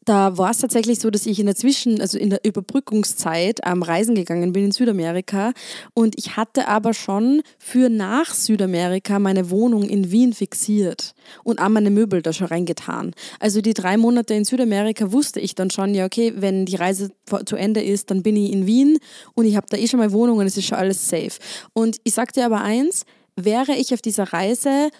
da 0.06 0.38
war 0.38 0.50
es 0.50 0.58
tatsächlich 0.58 1.00
so, 1.00 1.10
dass 1.10 1.26
ich 1.26 1.38
in 1.38 1.46
der 1.46 1.56
Zwischen-, 1.56 2.00
also 2.00 2.16
in 2.16 2.30
der 2.30 2.44
Überbrückungszeit 2.44 3.64
am 3.64 3.82
Reisen 3.82 4.14
gegangen 4.14 4.52
bin 4.52 4.66
in 4.66 4.72
Südamerika 4.72 5.52
und 5.94 6.16
ich 6.16 6.36
hatte 6.36 6.68
aber 6.68 6.94
schon 6.94 7.42
für 7.58 7.90
nach 7.90 8.32
Südamerika 8.32 9.18
meine 9.18 9.50
Wohnung 9.50 9.82
in 9.82 10.10
Wien 10.10 10.32
fixiert 10.32 11.14
und 11.42 11.60
auch 11.60 11.68
meine 11.68 11.90
Möbel 11.90 12.22
da 12.22 12.32
schon 12.32 12.46
reingetan. 12.46 13.12
Also 13.40 13.60
die 13.60 13.74
drei 13.74 13.96
Monate 13.96 14.34
in 14.34 14.44
Südamerika 14.44 15.12
wusste 15.12 15.40
ich 15.40 15.54
dann 15.54 15.70
schon, 15.70 15.94
ja 15.94 16.06
okay, 16.06 16.32
wenn 16.36 16.66
die 16.66 16.76
Reise 16.76 17.10
zu 17.44 17.56
Ende 17.56 17.82
ist, 17.82 18.10
dann 18.10 18.22
bin 18.22 18.36
ich 18.36 18.52
in 18.52 18.66
Wien 18.66 18.98
und 19.34 19.44
ich 19.44 19.56
habe 19.56 19.66
da 19.68 19.76
eh 19.76 19.88
schon 19.88 19.98
meine 19.98 20.12
Wohnung 20.12 20.38
und 20.38 20.46
es 20.46 20.56
ist 20.56 20.66
schon 20.66 20.78
alles 20.78 21.08
safe. 21.08 21.38
Und 21.72 21.98
ich 22.04 22.14
sagte 22.14 22.44
aber 22.44 22.60
eins, 22.60 23.04
wäre 23.36 23.72
ich 23.72 23.92
auf 23.92 24.00
dieser 24.00 24.32
Reise 24.32 24.90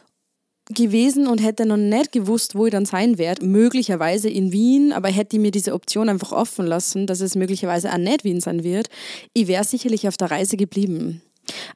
gewesen 0.70 1.26
und 1.26 1.38
hätte 1.38 1.66
noch 1.66 1.76
nicht 1.76 2.12
gewusst, 2.12 2.54
wo 2.54 2.66
ich 2.66 2.72
dann 2.72 2.86
sein 2.86 3.18
werde. 3.18 3.44
Möglicherweise 3.44 4.28
in 4.28 4.52
Wien, 4.52 4.92
aber 4.92 5.08
hätte 5.08 5.36
ich 5.36 5.42
mir 5.42 5.50
diese 5.50 5.72
Option 5.72 6.08
einfach 6.08 6.32
offen 6.32 6.66
lassen, 6.66 7.06
dass 7.06 7.20
es 7.20 7.36
möglicherweise 7.36 7.92
auch 7.92 7.98
nicht 7.98 8.24
Wien 8.24 8.40
sein 8.40 8.64
wird, 8.64 8.88
ich 9.32 9.46
wäre 9.46 9.64
sicherlich 9.64 10.08
auf 10.08 10.16
der 10.16 10.30
Reise 10.30 10.56
geblieben. 10.56 11.22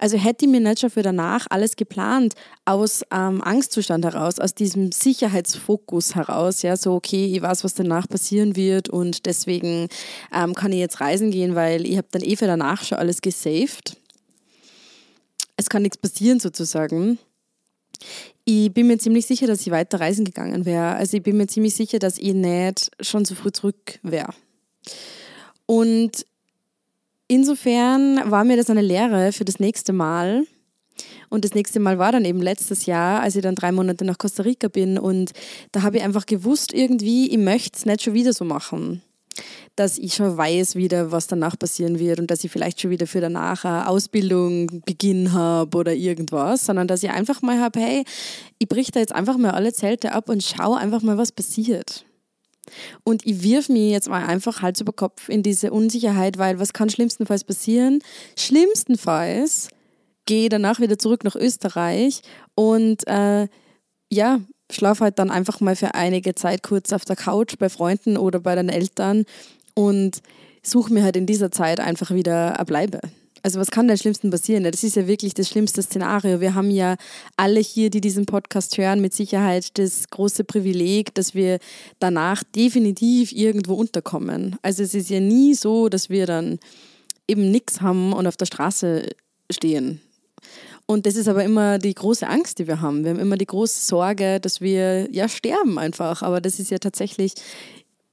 Also 0.01 0.17
hätte 0.17 0.45
ich 0.45 0.51
mir 0.51 0.61
nicht 0.61 0.81
schon 0.81 0.91
für 0.91 1.03
danach 1.03 1.47
alles 1.49 1.77
geplant, 1.77 2.35
aus 2.65 3.03
ähm, 3.13 3.41
Angstzustand 3.41 4.05
heraus, 4.05 4.41
aus 4.41 4.55
diesem 4.55 4.91
Sicherheitsfokus 4.91 6.17
heraus, 6.17 6.63
ja, 6.63 6.77
so 6.77 6.95
okay, 6.95 7.33
ich 7.33 7.41
weiß, 7.41 7.63
was 7.63 7.75
danach 7.75 8.09
passieren 8.09 8.57
wird 8.57 8.89
und 8.89 9.27
deswegen 9.27 9.89
ähm, 10.35 10.55
kann 10.55 10.73
ich 10.73 10.79
jetzt 10.79 11.01
reisen 11.01 11.31
gehen, 11.31 11.55
weil 11.55 11.87
ich 11.87 11.97
habe 11.97 12.09
dann 12.11 12.23
eh 12.23 12.35
für 12.35 12.47
danach 12.47 12.83
schon 12.83 12.99
alles 12.99 13.21
gesaved. 13.21 13.97
Es 15.57 15.69
kann 15.69 15.83
nichts 15.83 15.99
passieren 15.99 16.41
sozusagen 16.41 17.19
ich 18.51 18.73
bin 18.73 18.89
mir 18.89 18.99
ziemlich 18.99 19.27
sicher, 19.27 19.47
dass 19.47 19.61
ich 19.61 19.71
weiter 19.71 20.01
reisen 20.01 20.25
gegangen 20.25 20.65
wäre. 20.65 20.97
Also 20.97 21.17
ich 21.17 21.23
bin 21.23 21.37
mir 21.37 21.47
ziemlich 21.47 21.75
sicher, 21.75 22.01
dass 22.01 22.19
ich 22.19 22.35
nicht 22.35 22.91
schon 23.01 23.25
so 23.25 23.37
früh 23.37 23.53
zurück 23.53 24.01
wäre. 24.03 24.35
Und 25.67 26.27
insofern 27.29 28.29
war 28.29 28.43
mir 28.43 28.57
das 28.57 28.69
eine 28.69 28.83
Lehre 28.83 29.33
für 29.33 29.45
das 29.45 29.61
nächste 29.61 29.93
Mal. 29.93 30.47
Und 31.29 31.45
das 31.45 31.55
nächste 31.55 31.79
Mal 31.79 31.99
war 31.99 32.11
dann 32.11 32.25
eben 32.25 32.43
letztes 32.43 32.87
Jahr, 32.87 33.21
als 33.21 33.37
ich 33.37 33.43
dann 33.43 33.55
drei 33.55 33.71
Monate 33.71 34.05
nach 34.05 34.19
Costa 34.19 34.43
Rica 34.43 34.67
bin. 34.67 34.99
Und 34.99 35.31
da 35.71 35.83
habe 35.83 35.99
ich 35.99 36.03
einfach 36.03 36.27
gewusst, 36.27 36.75
irgendwie, 36.75 37.31
ich 37.31 37.39
möchte 37.39 37.79
es 37.79 37.87
nicht 37.87 38.03
schon 38.03 38.15
wieder 38.15 38.33
so 38.33 38.45
machen 38.45 39.01
dass 39.77 39.99
ich 39.99 40.15
schon 40.15 40.37
weiß 40.37 40.75
wieder, 40.77 41.13
was 41.13 41.27
danach 41.27 41.59
passieren 41.59 41.99
wird 41.99 42.21
und 42.21 42.31
dass 42.31 42.45
ich 42.45 42.51
vielleicht 42.51 42.81
schon 42.81 42.91
wieder 42.91 43.07
für 43.07 43.21
danach 43.21 43.65
eine 43.65 43.89
Ausbildung 43.89 44.83
beginnen 44.85 45.33
habe 45.33 45.77
oder 45.77 45.95
irgendwas, 45.95 46.67
sondern 46.67 46.89
dass 46.89 47.03
ich 47.03 47.11
einfach 47.11 47.43
mal 47.43 47.61
habe, 47.61 47.81
hey, 47.81 48.05
ich 48.59 48.69
brich 48.69 48.91
da 48.91 49.01
jetzt 49.01 49.15
einfach 49.15 49.37
mal 49.37 49.53
alle 49.53 49.73
Zelte 49.73 50.13
ab 50.13 50.29
und 50.29 50.43
schaue 50.43 50.79
einfach 50.79 51.03
mal, 51.03 51.19
was 51.19 51.33
passiert. 51.33 52.05
Und 53.05 53.27
ich 53.27 53.43
wirf 53.43 53.69
mich 53.69 53.91
jetzt 53.91 54.09
mal 54.09 54.25
einfach 54.25 54.63
Hals 54.63 54.81
über 54.81 54.93
Kopf 54.93 55.29
in 55.29 55.43
diese 55.43 55.71
Unsicherheit, 55.71 56.39
weil 56.39 56.59
was 56.59 56.73
kann 56.73 56.91
schlimmstenfalls 56.91 57.45
passieren? 57.45 58.01
Schlimmstenfalls 58.39 59.69
gehe 60.27 60.49
danach 60.49 60.81
wieder 60.81 60.99
zurück 60.99 61.25
nach 61.25 61.35
Österreich 61.35 62.21
und 62.55 63.07
äh, 63.09 63.49
ja, 64.13 64.41
schlafe 64.71 65.05
halt 65.05 65.19
dann 65.19 65.31
einfach 65.31 65.61
mal 65.61 65.77
für 65.77 65.95
einige 65.95 66.35
Zeit 66.35 66.63
kurz 66.63 66.93
auf 66.93 67.05
der 67.05 67.17
Couch 67.17 67.57
bei 67.59 67.69
Freunden 67.69 68.17
oder 68.17 68.41
bei 68.41 68.55
den 68.55 68.69
Eltern 68.69 69.25
und 69.75 70.23
suche 70.63 70.93
mir 70.93 71.03
halt 71.03 71.17
in 71.17 71.27
dieser 71.27 71.51
Zeit 71.51 71.81
einfach 71.81 72.11
wieder 72.11 72.57
eine 72.57 72.65
Bleibe. 72.65 73.01
Also 73.43 73.59
was 73.59 73.71
kann 73.71 73.89
denn 73.89 73.97
Schlimmsten 73.97 74.31
passieren? 74.31 74.65
Das 74.65 74.85
ist 74.85 74.97
ja 74.97 75.07
wirklich 75.07 75.33
das 75.33 75.49
schlimmste 75.49 75.83
Szenario. 75.83 76.41
Wir 76.41 76.55
haben 76.55 76.71
ja 76.71 76.97
alle 77.37 77.61
hier, 77.61 77.89
die 77.89 78.03
diesen 78.03 78.27
Podcast 78.27 78.77
hören, 78.77 79.01
mit 79.01 79.15
Sicherheit 79.15 79.79
das 79.79 80.11
große 80.11 80.45
Privileg, 80.45 81.15
dass 81.15 81.35
wir 81.35 81.59
danach 82.01 82.43
definitiv 82.43 83.33
irgendwo 83.33 83.75
unterkommen. 83.75 84.57
Also 84.63 84.83
es 84.83 84.95
ist 84.95 85.09
ja 85.09 85.21
nie 85.21 85.55
so, 85.55 85.89
dass 85.89 86.11
wir 86.11 86.27
dann 86.27 86.59
eben 87.27 87.51
nichts 87.51 87.81
haben 87.81 88.13
und 88.13 88.27
auf 88.27 88.37
der 88.37 88.47
Straße 88.47 89.09
stehen. 89.51 90.03
Und 90.91 91.07
das 91.07 91.15
ist 91.15 91.29
aber 91.29 91.45
immer 91.45 91.79
die 91.79 91.95
große 91.95 92.27
Angst, 92.27 92.59
die 92.59 92.67
wir 92.67 92.81
haben. 92.81 93.05
Wir 93.05 93.11
haben 93.11 93.21
immer 93.21 93.37
die 93.37 93.47
große 93.47 93.87
Sorge, 93.87 94.41
dass 94.41 94.61
wir 94.61 95.09
ja 95.13 95.29
sterben 95.29 95.79
einfach. 95.79 96.23
Aber 96.23 96.41
das 96.41 96.59
ist 96.59 96.73
ja 96.73 96.79
tatsächlich 96.79 97.35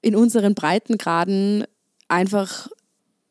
in 0.04 0.16
unseren 0.16 0.54
Breitengraden 0.54 1.64
einfach 2.08 2.70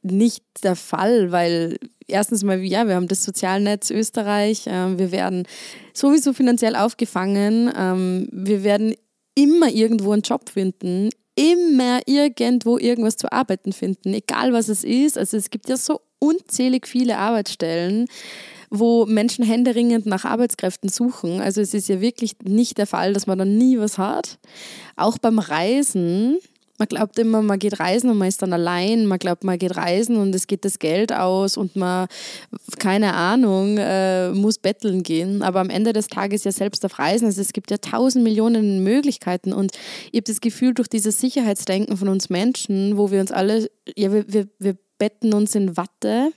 nicht 0.02 0.42
der 0.64 0.74
Fall, 0.74 1.30
weil 1.30 1.78
erstens 2.08 2.42
mal, 2.42 2.58
ja, 2.58 2.88
wir 2.88 2.96
haben 2.96 3.06
das 3.06 3.22
Sozialnetz 3.22 3.92
Österreich, 3.92 4.66
äh, 4.66 4.98
wir 4.98 5.12
werden 5.12 5.46
sowieso 5.94 6.32
finanziell 6.32 6.74
aufgefangen, 6.74 7.72
ähm, 7.78 8.28
wir 8.32 8.64
werden 8.64 8.96
immer 9.36 9.68
irgendwo 9.68 10.10
einen 10.10 10.22
Job 10.22 10.48
finden, 10.48 11.10
immer 11.36 12.00
irgendwo 12.06 12.78
irgendwas 12.78 13.16
zu 13.16 13.30
arbeiten 13.30 13.72
finden, 13.72 14.12
egal 14.12 14.52
was 14.52 14.68
es 14.68 14.82
ist. 14.82 15.16
Also 15.16 15.36
es 15.36 15.50
gibt 15.50 15.68
ja 15.68 15.76
so 15.76 16.00
unzählig 16.18 16.88
viele 16.88 17.18
Arbeitsstellen, 17.18 18.08
wo 18.70 19.06
Menschen 19.06 19.44
händeringend 19.44 20.06
nach 20.06 20.25
Arbeitskräften 20.25 20.88
suchen. 20.88 21.40
Also 21.40 21.61
es 21.61 21.75
ist 21.75 21.88
ja 21.88 22.00
wirklich 22.00 22.37
nicht 22.44 22.78
der 22.78 22.87
Fall, 22.87 23.12
dass 23.12 23.26
man 23.26 23.38
dann 23.38 23.56
nie 23.58 23.78
was 23.78 23.99
hat. 23.99 24.38
Auch 24.96 25.18
beim 25.18 25.38
Reisen 25.38 26.38
man 26.78 26.88
glaubt 26.88 27.18
immer, 27.18 27.42
man 27.42 27.58
geht 27.58 27.80
reisen 27.80 28.11
und 28.11 28.18
man 28.18 28.28
ist 28.28 28.42
dann 28.42 28.52
allein. 28.52 29.06
Man 29.06 29.18
glaubt, 29.18 29.44
man 29.44 29.58
geht 29.58 29.76
reisen 29.76 30.16
und 30.16 30.35
es 30.35 30.46
geht 30.46 30.64
das 30.64 30.78
Geld 30.78 31.12
aus 31.12 31.56
und 31.56 31.76
man, 31.76 32.06
keine 32.78 33.14
Ahnung, 33.14 33.78
äh, 33.78 34.30
muss 34.32 34.58
betteln 34.58 35.02
gehen. 35.02 35.42
Aber 35.42 35.61
am 35.61 35.70
Ende 35.70 35.92
des 35.92 36.08
Tages 36.08 36.44
ja 36.44 36.52
selbst 36.52 36.85
auf 36.85 36.99
Reisen. 36.99 37.26
Also 37.26 37.40
es 37.40 37.52
gibt 37.52 37.70
ja 37.70 37.78
tausend 37.78 38.25
Millionen 38.25 38.82
Möglichkeiten 38.85 39.52
und 39.52 39.73
ich 40.12 40.18
habe 40.18 40.25
das 40.25 40.40
Gefühl, 40.40 40.75
durch 40.75 40.88
dieses 40.88 41.20
Sicherheitsdenken 41.20 41.96
von 41.96 42.08
uns 42.08 42.28
Menschen, 42.28 42.96
wo 42.96 43.11
wir 43.11 43.20
uns 43.20 43.32
alle, 43.32 43.70
ja, 43.96 44.12
wir, 44.12 44.25
wir, 44.28 44.49
wir 44.58 44.76
betten 44.99 45.32
uns 45.35 45.54
in 45.54 45.76
Watte. 45.76 46.32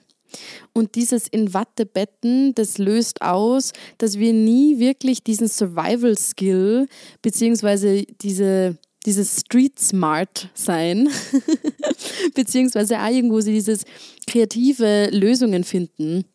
Und 0.74 0.96
dieses 0.96 1.28
in 1.28 1.54
Watte 1.54 1.86
betten, 1.86 2.54
das 2.56 2.78
löst 2.78 3.22
aus, 3.22 3.74
dass 3.98 4.20
wir 4.20 4.34
nie 4.34 4.80
wirklich 4.80 5.24
diesen 5.24 5.48
Survival-Skill 5.48 6.88
beziehungsweise 7.22 8.04
diese 8.22 8.78
dieses 9.06 9.40
Street 9.42 9.80
Smart 9.80 10.50
sein, 10.54 11.10
beziehungsweise 12.36 13.00
auch 13.00 13.10
irgendwo 13.10 13.40
so 13.40 13.50
dieses 13.50 13.84
kreative 14.28 15.10
Lösungen 15.12 15.64
finden, 15.64 16.26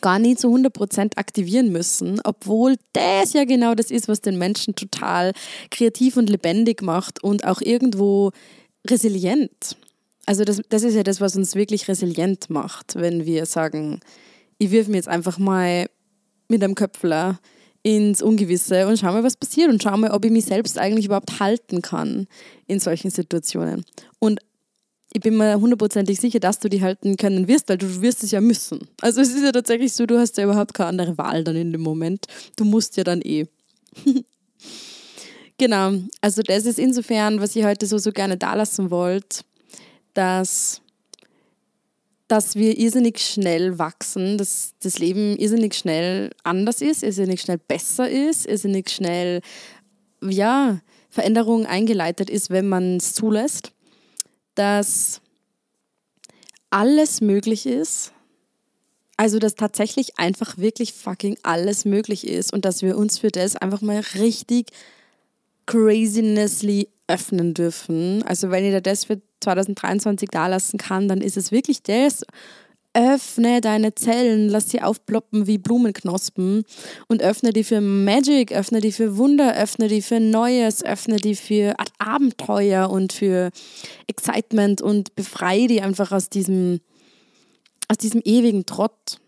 gar 0.00 0.18
nicht 0.18 0.40
zu 0.40 0.48
100% 0.48 1.16
aktivieren 1.16 1.70
müssen, 1.70 2.20
obwohl 2.24 2.76
das 2.92 3.32
ja 3.32 3.44
genau 3.44 3.74
das 3.74 3.90
ist, 3.90 4.08
was 4.08 4.20
den 4.20 4.38
Menschen 4.38 4.74
total 4.74 5.32
kreativ 5.70 6.16
und 6.16 6.30
lebendig 6.30 6.82
macht 6.82 7.22
und 7.22 7.44
auch 7.44 7.60
irgendwo 7.60 8.32
resilient. 8.86 9.76
Also 10.26 10.44
das, 10.44 10.60
das 10.68 10.82
ist 10.82 10.94
ja 10.94 11.02
das, 11.02 11.20
was 11.20 11.36
uns 11.36 11.54
wirklich 11.54 11.88
resilient 11.88 12.50
macht, 12.50 12.94
wenn 12.96 13.24
wir 13.26 13.46
sagen, 13.46 14.00
ich 14.58 14.70
wirf 14.70 14.88
mir 14.88 14.96
jetzt 14.96 15.08
einfach 15.08 15.38
mal 15.38 15.88
mit 16.48 16.62
einem 16.62 16.74
Köpfler 16.74 17.40
ins 17.82 18.20
Ungewisse 18.20 18.86
und 18.86 18.98
schau 18.98 19.12
mal, 19.12 19.24
was 19.24 19.36
passiert 19.36 19.70
und 19.70 19.82
schau 19.82 19.96
mal, 19.96 20.10
ob 20.10 20.24
ich 20.24 20.30
mich 20.30 20.44
selbst 20.44 20.78
eigentlich 20.78 21.06
überhaupt 21.06 21.40
halten 21.40 21.80
kann 21.80 22.26
in 22.66 22.78
solchen 22.78 23.10
Situationen. 23.10 23.84
Und 24.18 24.40
ich 25.12 25.20
bin 25.20 25.36
mir 25.36 25.58
hundertprozentig 25.60 26.20
sicher, 26.20 26.38
dass 26.38 26.60
du 26.60 26.68
die 26.68 26.82
halten 26.82 27.16
können 27.16 27.48
wirst, 27.48 27.68
weil 27.68 27.78
du 27.78 28.00
wirst 28.00 28.22
es 28.22 28.30
ja 28.30 28.40
müssen. 28.40 28.80
Also 29.00 29.20
es 29.20 29.34
ist 29.34 29.42
ja 29.42 29.50
tatsächlich 29.50 29.92
so, 29.92 30.06
du 30.06 30.18
hast 30.18 30.36
ja 30.36 30.44
überhaupt 30.44 30.74
keine 30.74 30.90
andere 30.90 31.18
Wahl 31.18 31.42
dann 31.42 31.56
in 31.56 31.72
dem 31.72 31.80
Moment. 31.80 32.26
Du 32.56 32.64
musst 32.64 32.96
ja 32.96 33.02
dann 33.02 33.20
eh. 33.22 33.46
genau, 35.58 35.94
also 36.20 36.42
das 36.42 36.66
ist 36.66 36.78
insofern, 36.78 37.40
was 37.40 37.56
ich 37.56 37.64
heute 37.64 37.86
so, 37.86 37.98
so 37.98 38.12
gerne 38.12 38.36
da 38.36 38.54
lassen 38.54 38.90
wollte, 38.90 39.40
dass 40.14 40.82
dass 42.30 42.54
wir 42.54 42.78
irrsinnig 42.78 43.18
schnell 43.18 43.80
wachsen, 43.80 44.38
dass 44.38 44.74
das 44.80 45.00
Leben 45.00 45.36
irrsinnig 45.36 45.74
schnell 45.74 46.30
anders 46.44 46.80
ist, 46.80 47.02
irrsinnig 47.02 47.40
schnell 47.40 47.58
besser 47.58 48.08
ist, 48.08 48.46
irrsinnig 48.46 48.88
schnell, 48.90 49.40
ja, 50.22 50.80
Veränderung 51.08 51.66
eingeleitet 51.66 52.30
ist, 52.30 52.50
wenn 52.50 52.68
man 52.68 52.98
es 52.98 53.14
zulässt, 53.14 53.72
dass 54.54 55.20
alles 56.70 57.20
möglich 57.20 57.66
ist, 57.66 58.12
also 59.16 59.40
dass 59.40 59.56
tatsächlich 59.56 60.20
einfach 60.20 60.56
wirklich 60.56 60.92
fucking 60.92 61.36
alles 61.42 61.84
möglich 61.84 62.24
ist 62.24 62.52
und 62.52 62.64
dass 62.64 62.82
wir 62.82 62.96
uns 62.96 63.18
für 63.18 63.32
das 63.32 63.56
einfach 63.56 63.80
mal 63.80 64.02
richtig 64.14 64.68
crazinessly 65.66 66.88
öffnen 67.08 67.54
dürfen. 67.54 68.22
Also 68.22 68.52
wenn 68.52 68.64
ihr 68.64 68.80
das 68.80 69.04
für 69.04 69.20
2023 69.40 70.28
dalassen 70.28 70.78
kann, 70.78 71.08
dann 71.08 71.20
ist 71.20 71.36
es 71.36 71.52
wirklich 71.52 71.82
das, 71.82 72.22
öffne 72.92 73.60
deine 73.60 73.94
Zellen, 73.94 74.48
lass 74.48 74.70
sie 74.70 74.82
aufploppen 74.82 75.46
wie 75.46 75.58
Blumenknospen 75.58 76.64
und 77.06 77.22
öffne 77.22 77.52
die 77.52 77.62
für 77.62 77.80
Magic, 77.80 78.52
öffne 78.52 78.80
die 78.80 78.92
für 78.92 79.16
Wunder, 79.16 79.54
öffne 79.56 79.88
die 79.88 80.02
für 80.02 80.18
Neues, 80.18 80.84
öffne 80.84 81.16
die 81.16 81.36
für 81.36 81.74
Abenteuer 81.98 82.90
und 82.90 83.12
für 83.12 83.50
Excitement 84.08 84.82
und 84.82 85.14
befreie 85.14 85.68
die 85.68 85.82
einfach 85.82 86.10
aus 86.10 86.30
diesem, 86.30 86.80
aus 87.88 87.98
diesem 87.98 88.22
ewigen 88.24 88.66
Trott. 88.66 89.18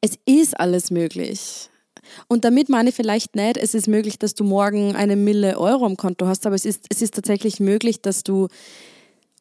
Es 0.00 0.16
ist 0.24 0.58
alles 0.58 0.90
möglich. 0.90 1.68
Und 2.28 2.44
damit 2.44 2.68
meine 2.68 2.90
ich 2.90 2.94
vielleicht 2.94 3.36
nicht, 3.36 3.56
es 3.56 3.74
ist 3.74 3.88
möglich, 3.88 4.18
dass 4.18 4.34
du 4.34 4.44
morgen 4.44 4.96
eine 4.96 5.16
Mille 5.16 5.58
Euro 5.58 5.86
im 5.86 5.96
Konto 5.96 6.26
hast, 6.26 6.46
aber 6.46 6.54
es 6.54 6.64
ist, 6.64 6.86
es 6.90 7.02
ist 7.02 7.14
tatsächlich 7.14 7.60
möglich, 7.60 8.00
dass 8.00 8.22
du 8.22 8.48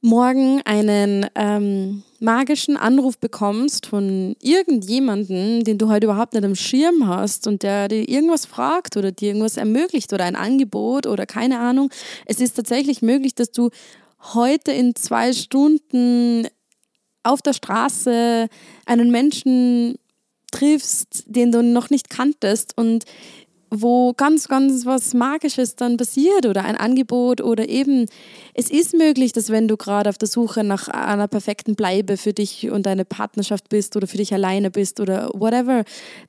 morgen 0.03 0.62
einen 0.65 1.25
ähm, 1.36 2.03
magischen 2.20 2.75
Anruf 2.75 3.18
bekommst 3.18 3.86
von 3.86 4.36
irgendjemandem, 4.42 5.63
den 5.63 5.77
du 5.77 5.89
heute 5.89 6.08
überhaupt 6.08 6.34
nicht 6.34 6.44
am 6.44 6.56
Schirm 6.56 7.08
hast 7.08 7.48
und 7.48 7.63
der 7.63 7.88
dir 7.88 8.08
irgendwas 8.08 8.46
fragt 8.46 8.98
oder 8.98 9.13
dir 9.13 9.30
irgendwas 9.30 9.56
ermöglicht 9.56 10.12
oder 10.12 10.25
ein 10.25 10.36
Angebot 10.36 11.08
oder 11.08 11.25
keine 11.25 11.60
Ahnung. 11.60 11.89
Es 12.25 12.42
ist 12.42 12.56
tatsächlich 12.56 13.01
möglich, 13.01 13.34
dass 13.34 13.51
du 13.51 13.70
heute 14.34 14.74
in 14.74 14.94
zwei 14.96 15.32
Stunden 15.32 16.48
auf 17.24 17.42
der 17.42 17.53
Straße 17.53 18.50
einen 18.86 19.10
Menschen 19.10 19.96
triffst, 20.53 21.24
den 21.27 21.51
du 21.51 21.62
noch 21.62 21.89
nicht 21.89 22.10
kanntest 22.10 22.77
und 22.77 23.05
wo 23.75 24.13
ganz, 24.13 24.48
ganz 24.48 24.86
was 24.86 25.13
Magisches 25.15 25.75
dann 25.75 25.98
passiert 25.98 26.45
oder 26.45 26.63
ein 26.63 26.77
Angebot 26.77 27.41
oder 27.41 27.67
eben, 27.67 28.05
es 28.53 28.69
ist 28.69 28.93
möglich, 28.93 29.33
dass 29.33 29.50
wenn 29.50 29.67
du 29.67 29.77
gerade 29.77 30.10
auf 30.10 30.17
der 30.19 30.27
Suche 30.27 30.63
nach 30.63 30.88
einer 30.89 31.27
perfekten 31.27 31.75
Bleibe 31.75 32.17
für 32.17 32.33
dich 32.33 32.69
und 32.69 32.86
deine 32.86 33.03
Partnerschaft 33.03 33.69
bist 33.69 33.95
oder 33.95 34.05
für 34.05 34.17
dich 34.17 34.33
alleine 34.33 34.69
bist 34.69 35.00
oder 35.00 35.29
whatever, 35.33 35.86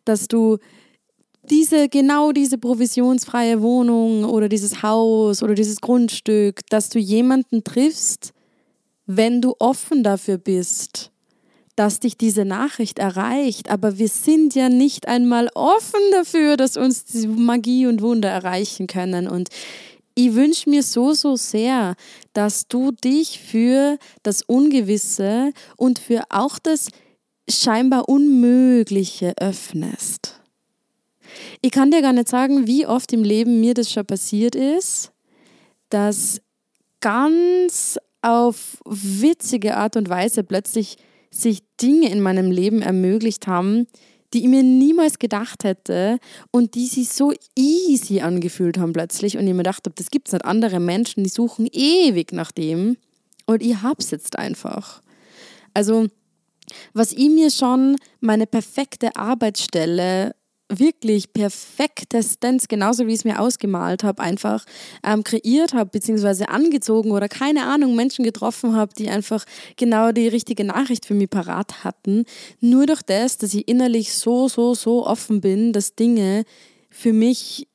dass 0.07 0.27
du 0.27 0.59
diese, 1.51 1.91
genau 1.91 2.33
diese 2.33 2.57
provisionsfreie 2.57 3.61
Wohnung 3.61 4.25
oder 4.25 4.49
dieses 4.49 4.83
Haus 4.83 5.43
oder 5.43 5.55
dieses 5.55 5.83
Grundstück, 5.83 6.61
dass 6.71 6.89
du 6.89 6.99
jemanden 6.99 7.63
triffst, 7.63 8.33
wenn 9.05 9.43
du 9.43 9.55
offen 9.59 10.03
dafür 10.03 10.39
bist 10.39 11.11
dass 11.77 12.01
dich 12.01 12.17
diese 12.17 12.45
Nachricht 12.45 12.99
erreicht, 12.99 13.71
aber 13.71 13.99
wir 13.99 14.09
sind 14.09 14.55
ja 14.55 14.69
nicht 14.69 15.09
einmal 15.09 15.49
offen 15.55 16.01
dafür, 16.13 16.57
dass 16.57 16.77
uns 16.77 17.05
die 17.05 17.27
Magie 17.27 17.87
und 17.87 18.01
Wunder 18.01 18.29
erreichen 18.29 18.87
können. 18.87 19.29
Und 19.29 19.49
ich 20.15 20.35
wünsche 20.35 20.71
mir 20.71 20.85
so, 20.85 21.13
so 21.13 21.35
sehr, 21.35 21.97
dass 22.33 22.69
du 22.69 22.93
dich 22.93 23.41
für 23.41 23.99
das 24.23 24.43
Ungewisse 24.43 25.53
und 25.77 25.99
für 25.99 26.23
auch 26.29 26.59
das 26.61 26.89
scheinbar 27.49 28.09
Unmögliche 28.09 29.35
öffnest. 29.39 30.41
Ich 31.61 31.73
kann 31.73 31.91
dir 31.91 32.01
gar 32.01 32.13
nicht 32.13 32.29
sagen, 32.29 32.69
wie 32.69 32.87
oft 32.87 33.13
im 33.13 33.25
Leben 33.25 33.61
mir 33.61 33.75
das 33.75 33.91
schon 33.91 34.07
passiert 34.07 34.55
ist, 34.55 35.11
dass 35.89 36.41
ganz 37.01 37.99
auf 38.23 38.79
witzige 38.85 39.77
Art 39.77 39.97
und 39.97 40.09
Weise 40.09 40.45
plötzlich 40.45 40.97
sich 41.35 41.63
Dinge 41.81 42.11
in 42.11 42.21
meinem 42.21 42.51
Leben 42.51 42.81
ermöglicht 42.81 43.47
haben, 43.47 43.87
die 44.33 44.43
ich 44.43 44.49
mir 44.49 44.63
niemals 44.63 45.19
gedacht 45.19 45.65
hätte 45.65 46.19
und 46.51 46.75
die 46.75 46.87
sich 46.87 47.09
so 47.09 47.33
easy 47.57 48.21
angefühlt 48.21 48.79
haben 48.79 48.93
plötzlich 48.93 49.37
und 49.37 49.47
ich 49.47 49.53
mir 49.53 49.59
gedacht 49.59 49.87
habe, 49.87 49.95
das 49.97 50.11
gibt 50.11 50.29
es 50.29 50.33
nicht. 50.33 50.45
Andere 50.45 50.81
Menschen, 50.81 51.23
die 51.25 51.31
suchen 51.31 51.69
ewig 51.73 52.33
nach 52.33 52.53
dem 52.53 52.97
und 53.47 53.63
ich 53.63 53.83
hab's 53.83 54.11
jetzt 54.11 54.39
einfach. 54.39 55.03
Also, 55.73 56.07
was 56.93 57.13
ich 57.13 57.29
mir 57.29 57.51
schon 57.51 57.97
meine 58.21 58.47
perfekte 58.47 59.17
Arbeitsstelle 59.17 60.35
wirklich 60.79 61.33
perfektestens, 61.33 62.69
genauso 62.69 63.07
wie 63.07 63.13
ich 63.13 63.21
es 63.21 63.25
mir 63.25 63.41
ausgemalt 63.41 64.05
habe, 64.05 64.23
einfach 64.23 64.65
ähm, 65.03 65.25
kreiert 65.25 65.75
habe, 65.75 65.91
beziehungsweise 65.91 66.49
angezogen 66.49 67.11
oder 67.11 67.29
keine 67.29 67.65
Ahnung, 67.67 67.97
Menschen 67.97 68.25
getroffen 68.25 68.75
habe, 68.75 68.93
die 68.95 69.09
einfach 69.09 69.45
genau 69.77 70.13
die 70.13 70.29
richtige 70.29 70.65
Nachricht 70.65 71.07
für 71.07 71.15
mich 71.15 71.31
parat 71.31 71.85
hatten. 71.85 72.25
Nur 72.61 72.87
durch 72.87 73.03
das, 73.03 73.39
dass 73.39 73.55
ich 73.55 73.69
innerlich 73.69 74.15
so, 74.15 74.49
so, 74.49 74.75
so 74.75 75.07
offen 75.07 75.41
bin, 75.41 75.73
dass 75.73 75.95
Dinge 75.95 76.45
für 76.91 77.13
mich 77.13 77.67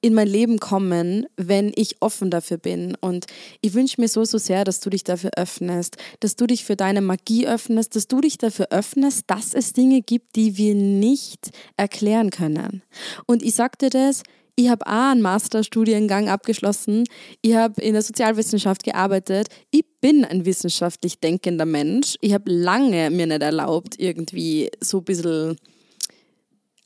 in 0.00 0.14
mein 0.14 0.28
Leben 0.28 0.58
kommen, 0.58 1.26
wenn 1.36 1.72
ich 1.74 1.96
offen 2.00 2.30
dafür 2.30 2.58
bin. 2.58 2.96
Und 3.00 3.26
ich 3.60 3.74
wünsche 3.74 4.00
mir 4.00 4.08
so, 4.08 4.24
so 4.24 4.38
sehr, 4.38 4.64
dass 4.64 4.80
du 4.80 4.90
dich 4.90 5.04
dafür 5.04 5.30
öffnest, 5.36 5.96
dass 6.20 6.36
du 6.36 6.46
dich 6.46 6.64
für 6.64 6.76
deine 6.76 7.00
Magie 7.00 7.46
öffnest, 7.48 7.96
dass 7.96 8.06
du 8.06 8.20
dich 8.20 8.38
dafür 8.38 8.68
öffnest, 8.70 9.24
dass 9.26 9.54
es 9.54 9.72
Dinge 9.72 10.02
gibt, 10.02 10.36
die 10.36 10.56
wir 10.56 10.74
nicht 10.74 11.50
erklären 11.76 12.30
können. 12.30 12.82
Und 13.26 13.42
ich 13.42 13.54
sagte 13.54 13.90
das, 13.90 14.22
ich 14.54 14.68
habe 14.70 14.86
auch 14.86 15.12
einen 15.12 15.22
Masterstudiengang 15.22 16.28
abgeschlossen. 16.28 17.04
Ich 17.42 17.54
habe 17.54 17.80
in 17.80 17.92
der 17.92 18.02
Sozialwissenschaft 18.02 18.82
gearbeitet. 18.82 19.48
Ich 19.70 19.84
bin 20.00 20.24
ein 20.24 20.46
wissenschaftlich 20.46 21.20
denkender 21.20 21.64
Mensch. 21.64 22.16
Ich 22.20 22.34
habe 22.34 22.50
lange 22.50 23.10
mir 23.10 23.28
nicht 23.28 23.42
erlaubt, 23.42 23.94
irgendwie 23.98 24.68
so 24.80 24.98
ein 24.98 25.04
bisschen 25.04 25.56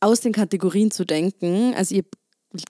aus 0.00 0.20
den 0.20 0.32
Kategorien 0.32 0.90
zu 0.90 1.06
denken. 1.06 1.72
Also 1.74 1.94
ich 1.94 2.04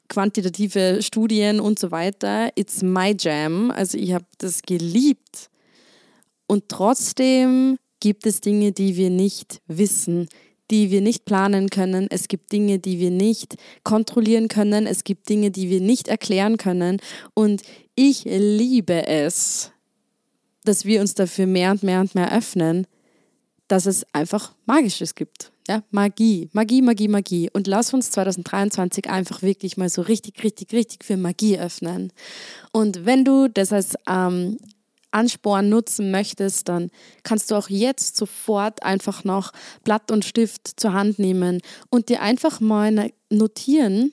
quantitative 0.09 1.03
Studien 1.03 1.61
und 1.61 1.79
so 1.79 1.90
weiter. 1.90 2.51
It's 2.57 2.83
my 2.83 3.14
jam. 3.18 3.71
Also 3.71 3.99
ich 3.99 4.12
habe 4.12 4.27
das 4.38 4.62
geliebt. 4.62 5.51
Und 6.47 6.68
trotzdem 6.68 7.79
gibt 8.01 8.27
es 8.27 8.40
Dinge, 8.40 8.73
die 8.73 8.97
wir 8.97 9.11
nicht 9.11 9.61
wissen, 9.66 10.29
die 10.71 10.90
wir 10.90 11.01
nicht 11.01 11.25
planen 11.25 11.71
können. 11.71 12.07
Es 12.11 12.29
gibt 12.29 12.53
Dinge, 12.53 12.79
die 12.79 12.99
wir 12.99 13.11
nicht 13.11 13.57
kontrollieren 13.85 14.49
können. 14.49 14.87
Es 14.87 15.05
gibt 15.05 15.29
Dinge, 15.29 15.51
die 15.51 15.71
wir 15.71 15.81
nicht 15.81 16.09
erklären 16.09 16.57
können. 16.57 16.99
Und 17.35 17.62
ich 17.95 18.25
liebe 18.25 19.07
es, 19.07 19.71
dass 20.64 20.85
wir 20.85 21.01
uns 21.01 21.14
dafür 21.14 21.47
mehr 21.47 21.71
und 21.73 21.83
mehr 21.83 22.01
und 22.01 22.14
mehr 22.14 22.33
öffnen, 22.37 22.87
dass 23.68 23.87
es 23.87 24.05
einfach 24.12 24.55
Magisches 24.66 25.14
gibt. 25.14 25.52
Ja, 25.68 25.83
Magie, 25.90 26.48
Magie, 26.53 26.83
Magie, 26.83 27.09
Magie. 27.09 27.51
Und 27.53 27.66
lass 27.66 27.94
uns 27.94 28.11
2023 28.11 29.09
einfach 29.09 29.42
wirklich 29.42 29.77
mal 29.77 29.88
so 29.88 30.03
richtig, 30.03 30.42
richtig, 30.42 30.72
richtig 30.72 31.05
für 31.05 31.16
Magie 31.16 31.59
öffnen. 31.59 32.12
Und 32.72 33.07
wenn 33.07 33.25
du 33.25 33.48
das 33.48 33.72
als 33.72 33.94
ähm, 34.09 34.59
Ansporn 35.12 35.68
nutzen 35.68 36.11
möchtest, 36.11 36.68
dann 36.68 36.90
kannst 37.22 37.51
du 37.51 37.55
auch 37.55 37.68
jetzt 37.68 38.16
sofort 38.16 38.83
einfach 38.83 39.25
noch 39.25 39.53
Blatt 39.85 40.11
und 40.11 40.25
Stift 40.25 40.81
zur 40.81 40.94
Hand 40.94 41.18
nehmen 41.18 41.61
und 41.90 42.09
dir 42.09 42.22
einfach 42.22 42.61
mal 42.61 43.12
notieren, 43.31 44.12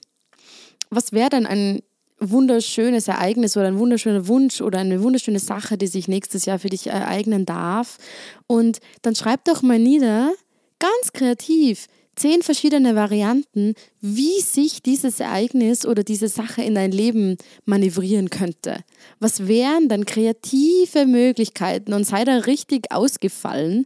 was 0.89 1.11
wäre 1.13 1.29
denn 1.29 1.45
ein 1.45 1.81
wunderschönes 2.19 3.07
Ereignis 3.07 3.55
oder 3.55 3.67
ein 3.67 3.79
wunderschöner 3.79 4.27
Wunsch 4.27 4.61
oder 4.61 4.79
eine 4.79 5.01
wunderschöne 5.01 5.39
Sache, 5.39 5.77
die 5.77 5.87
sich 5.87 6.07
nächstes 6.07 6.45
Jahr 6.45 6.59
für 6.59 6.69
dich 6.69 6.87
ereignen 6.87 7.45
darf. 7.45 7.97
Und 8.45 8.79
dann 9.01 9.15
schreib 9.15 9.45
doch 9.45 9.61
mal 9.61 9.79
nieder, 9.79 10.33
ganz 10.79 11.13
kreativ 11.13 11.87
zehn 12.15 12.41
verschiedene 12.41 12.95
Varianten, 12.95 13.75
wie 14.01 14.41
sich 14.41 14.83
dieses 14.83 15.19
Ereignis 15.19 15.85
oder 15.85 16.03
diese 16.03 16.27
Sache 16.27 16.61
in 16.61 16.75
dein 16.75 16.91
Leben 16.91 17.37
manövrieren 17.65 18.29
könnte. 18.29 18.83
Was 19.19 19.47
wären 19.47 19.87
dann 19.87 20.05
kreative 20.05 21.05
Möglichkeiten 21.05 21.93
und 21.93 22.03
sei 22.03 22.25
da 22.25 22.39
richtig 22.39 22.91
ausgefallen? 22.91 23.85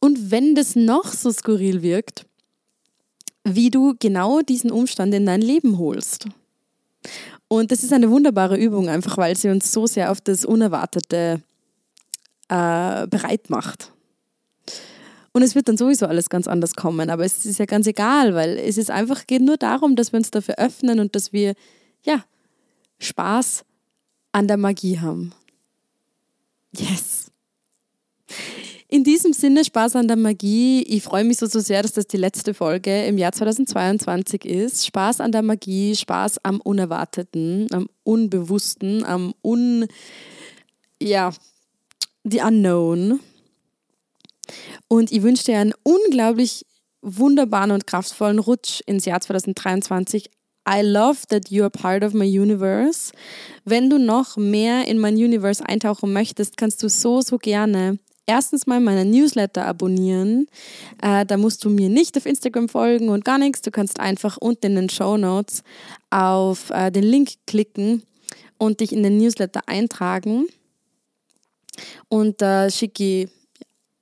Und 0.00 0.32
wenn 0.32 0.56
das 0.56 0.74
noch 0.74 1.12
so 1.12 1.30
skurril 1.30 1.82
wirkt, 1.82 2.26
wie 3.44 3.70
du 3.70 3.94
genau 3.98 4.40
diesen 4.40 4.70
Umstand 4.70 5.14
in 5.14 5.26
dein 5.26 5.40
Leben 5.40 5.78
holst. 5.78 6.26
Und 7.48 7.70
das 7.70 7.82
ist 7.82 7.92
eine 7.92 8.10
wunderbare 8.10 8.56
Übung, 8.56 8.88
einfach 8.88 9.16
weil 9.18 9.36
sie 9.36 9.48
uns 9.48 9.72
so 9.72 9.86
sehr 9.86 10.10
auf 10.10 10.20
das 10.20 10.44
Unerwartete 10.44 11.42
äh, 12.48 13.06
bereit 13.06 13.50
macht. 13.50 13.92
Und 15.32 15.42
es 15.42 15.54
wird 15.54 15.68
dann 15.68 15.76
sowieso 15.76 16.06
alles 16.06 16.28
ganz 16.28 16.46
anders 16.46 16.74
kommen. 16.74 17.08
Aber 17.10 17.24
es 17.24 17.46
ist 17.46 17.58
ja 17.58 17.64
ganz 17.64 17.86
egal, 17.86 18.34
weil 18.34 18.58
es 18.58 18.76
ist 18.76 18.90
einfach, 18.90 19.26
geht 19.26 19.42
nur 19.42 19.56
darum, 19.56 19.96
dass 19.96 20.12
wir 20.12 20.18
uns 20.18 20.30
dafür 20.30 20.56
öffnen 20.58 21.00
und 21.00 21.14
dass 21.16 21.32
wir, 21.32 21.54
ja, 22.02 22.24
Spaß 22.98 23.64
an 24.32 24.46
der 24.46 24.56
Magie 24.58 25.00
haben. 25.00 25.32
Yes. 26.76 27.30
In 28.88 29.04
diesem 29.04 29.32
Sinne 29.32 29.64
Spaß 29.64 29.96
an 29.96 30.06
der 30.06 30.18
Magie. 30.18 30.82
Ich 30.82 31.02
freue 31.02 31.24
mich 31.24 31.38
so, 31.38 31.46
so 31.46 31.60
sehr, 31.60 31.80
dass 31.80 31.92
das 31.92 32.06
die 32.06 32.18
letzte 32.18 32.52
Folge 32.52 33.06
im 33.06 33.16
Jahr 33.16 33.32
2022 33.32 34.44
ist. 34.44 34.86
Spaß 34.86 35.20
an 35.20 35.32
der 35.32 35.40
Magie, 35.40 35.96
Spaß 35.96 36.44
am 36.44 36.60
Unerwarteten, 36.60 37.68
am 37.72 37.88
Unbewussten, 38.04 39.02
am 39.04 39.32
Un... 39.42 39.86
Ja, 41.00 41.32
the 42.22 42.42
Unknown. 42.42 43.20
Und 44.88 45.12
ich 45.12 45.22
wünsche 45.22 45.44
dir 45.44 45.58
einen 45.58 45.74
unglaublich 45.82 46.66
wunderbaren 47.02 47.72
und 47.72 47.86
kraftvollen 47.86 48.38
Rutsch 48.38 48.80
ins 48.86 49.04
Jahr 49.04 49.20
2023. 49.20 50.30
I 50.68 50.80
love 50.82 51.26
that 51.28 51.50
you 51.50 51.62
are 51.62 51.70
part 51.70 52.04
of 52.04 52.12
my 52.14 52.26
universe. 52.26 53.12
Wenn 53.64 53.90
du 53.90 53.98
noch 53.98 54.36
mehr 54.36 54.86
in 54.86 54.98
mein 54.98 55.16
Universe 55.16 55.64
eintauchen 55.66 56.12
möchtest, 56.12 56.56
kannst 56.56 56.82
du 56.82 56.88
so, 56.88 57.20
so 57.20 57.38
gerne 57.38 57.98
erstens 58.26 58.66
mal 58.66 58.80
meinen 58.80 59.10
Newsletter 59.10 59.66
abonnieren. 59.66 60.46
Äh, 61.02 61.26
da 61.26 61.36
musst 61.36 61.64
du 61.64 61.70
mir 61.70 61.88
nicht 61.88 62.16
auf 62.16 62.26
Instagram 62.26 62.68
folgen 62.68 63.08
und 63.08 63.24
gar 63.24 63.38
nichts. 63.38 63.62
Du 63.62 63.70
kannst 63.70 63.98
einfach 63.98 64.36
unten 64.36 64.66
in 64.66 64.74
den 64.76 64.88
Show 64.88 65.16
Notes 65.16 65.62
auf 66.10 66.70
äh, 66.70 66.90
den 66.90 67.04
Link 67.04 67.30
klicken 67.46 68.04
und 68.58 68.80
dich 68.80 68.92
in 68.92 69.02
den 69.02 69.18
Newsletter 69.18 69.62
eintragen. 69.66 70.46
Und 72.08 72.40
da 72.40 72.66
äh, 72.66 72.70
schicke 72.70 73.22
ich 73.22 73.28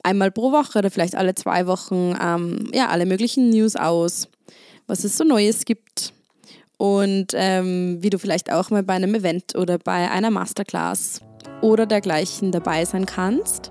einmal 0.02 0.30
pro 0.30 0.52
Woche 0.52 0.78
oder 0.78 0.90
vielleicht 0.90 1.14
alle 1.14 1.34
zwei 1.34 1.66
Wochen 1.66 2.14
ähm, 2.20 2.70
ja, 2.72 2.88
alle 2.88 3.06
möglichen 3.06 3.50
News 3.50 3.76
aus, 3.76 4.28
was 4.86 5.04
es 5.04 5.16
so 5.16 5.24
Neues 5.24 5.64
gibt. 5.64 6.12
Und 6.76 7.32
ähm, 7.34 7.98
wie 8.00 8.08
du 8.08 8.18
vielleicht 8.18 8.50
auch 8.50 8.70
mal 8.70 8.82
bei 8.82 8.94
einem 8.94 9.14
Event 9.14 9.54
oder 9.54 9.76
bei 9.76 10.10
einer 10.10 10.30
Masterclass 10.30 11.20
oder 11.60 11.84
dergleichen 11.84 12.52
dabei 12.52 12.86
sein 12.86 13.04
kannst. 13.04 13.70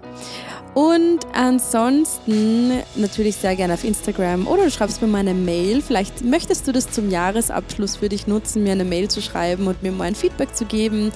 Und 0.76 1.20
ansonsten 1.34 2.84
natürlich 2.96 3.36
sehr 3.38 3.56
gerne 3.56 3.74
auf 3.74 3.84
Instagram 3.84 4.48
oder 4.48 4.65
du 4.65 4.72
schreibst 4.72 5.02
mir 5.02 5.08
mal 5.08 5.20
eine 5.20 5.34
Mail. 5.34 5.82
Vielleicht 5.82 6.24
möchtest 6.24 6.68
du 6.68 6.72
das 6.72 6.92
zum 6.92 7.10
Jahresabschluss 7.10 7.98
für 7.98 8.10
dich 8.10 8.28
nutzen, 8.28 8.63
mir 8.63 8.74
eine 8.74 8.86
Mail 8.86 9.10
zu 9.10 9.22
schreiben 9.22 9.68
und 9.68 9.82
mir 9.82 9.92
mal 9.92 10.06
ein 10.06 10.15
Feedback 10.15 10.56
zu 10.56 10.65
geben, 10.65 11.12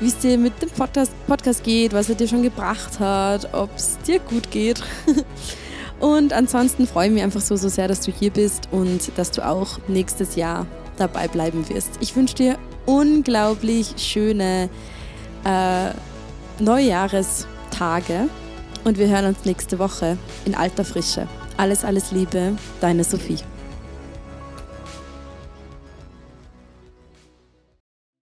wie 0.00 0.08
es 0.08 0.18
dir 0.18 0.38
mit 0.38 0.60
dem 0.60 0.70
Podcast, 0.70 1.12
Podcast 1.26 1.64
geht, 1.64 1.92
was 1.92 2.08
er 2.08 2.14
dir 2.14 2.28
schon 2.28 2.42
gebracht 2.42 3.00
hat, 3.00 3.52
ob 3.54 3.70
es 3.76 3.98
dir 4.06 4.18
gut 4.20 4.50
geht. 4.50 4.82
Und 6.00 6.32
ansonsten 6.32 6.86
freue 6.86 7.08
ich 7.08 7.14
mich 7.14 7.22
einfach 7.22 7.40
so, 7.40 7.56
so 7.56 7.68
sehr, 7.68 7.88
dass 7.88 8.00
du 8.00 8.12
hier 8.12 8.30
bist 8.30 8.68
und 8.70 9.16
dass 9.16 9.30
du 9.30 9.46
auch 9.46 9.78
nächstes 9.88 10.36
Jahr 10.36 10.66
dabei 10.98 11.26
bleiben 11.26 11.66
wirst. 11.70 11.92
Ich 12.00 12.14
wünsche 12.14 12.34
dir 12.34 12.58
unglaublich 12.84 13.94
schöne 13.96 14.68
äh, 15.44 15.90
Neujahrestage 16.62 18.28
und 18.84 18.98
wir 18.98 19.08
hören 19.08 19.24
uns 19.24 19.44
nächste 19.46 19.78
Woche 19.78 20.18
in 20.44 20.54
alter 20.54 20.84
Frische. 20.84 21.26
Alles, 21.56 21.82
alles 21.82 22.12
Liebe, 22.12 22.56
deine 22.80 23.02
Sophie. 23.02 23.38